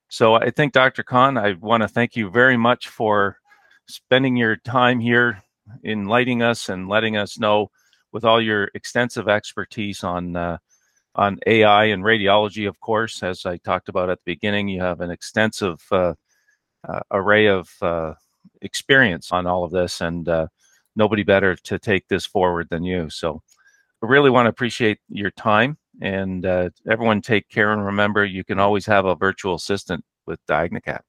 So 0.09 0.35
I 0.35 0.51
think, 0.51 0.73
Dr. 0.73 1.05
Kaan, 1.05 1.41
I 1.41 1.53
want 1.53 1.83
to 1.83 1.89
thank 1.89 2.17
you 2.17 2.31
very 2.31 2.57
much 2.57 2.89
for 2.89 3.39
spending 3.87 4.37
your 4.37 4.57
time 4.57 4.99
here 5.01 5.43
enlightening 5.85 6.43
us 6.43 6.69
and 6.69 6.89
letting 6.89 7.17
us 7.17 7.39
know 7.39 7.71
with 8.13 8.25
all 8.25 8.43
your 8.43 8.71
extensive 8.75 9.29
expertise 9.29 10.03
on 10.03 10.35
uh, 10.35 10.59
on 11.15 11.39
AI 11.47 11.87
and 11.87 12.05
radiology, 12.05 12.69
of 12.69 12.79
course, 12.81 13.23
as 13.23 13.45
I 13.45 13.57
talked 13.59 13.89
about 13.89 14.11
at 14.11 14.19
the 14.19 14.33
beginning, 14.35 14.69
you 14.69 14.81
have 14.81 15.01
an 15.01 15.11
extensive 15.11 15.81
uh, 15.91 16.15
uh, 16.89 17.01
array 17.11 17.47
of 17.47 17.69
uh, 17.83 18.15
experience 18.63 19.33
on 19.33 19.47
all 19.47 19.65
of 19.65 19.73
this, 19.73 20.01
and 20.01 20.29
uh, 20.29 20.47
nobody 20.95 21.23
better 21.23 21.57
to 21.57 21.79
take 21.79 22.07
this 22.09 22.25
forward 22.27 22.69
than 22.71 22.85
you. 22.85 23.11
So, 23.11 23.43
I 24.03 24.07
really 24.07 24.31
want 24.31 24.47
to 24.47 24.51
appreciate 24.51 24.99
your 25.09 25.31
time, 25.33 25.79
and 26.01 26.47
uh, 26.47 26.71
everyone 26.91 27.21
take 27.23 27.49
care 27.49 27.73
and 27.73 27.85
remember, 27.85 28.25
you 28.25 28.45
can 28.45 28.59
always 28.59 28.87
have 28.87 29.05
a 29.05 29.15
virtual 29.15 29.55
assistant 29.55 30.05
with 30.27 30.39
Diagnocat. 30.47 31.01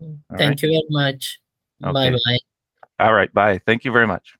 Thank 0.00 0.20
right? 0.30 0.62
you 0.62 0.68
very 0.70 0.82
much. 0.90 1.38
Okay. 1.82 2.10
Bye 2.10 2.18
bye. 2.24 2.38
All 3.00 3.14
right. 3.14 3.32
Bye. 3.32 3.60
Thank 3.66 3.84
you 3.84 3.92
very 3.92 4.06
much. 4.06 4.36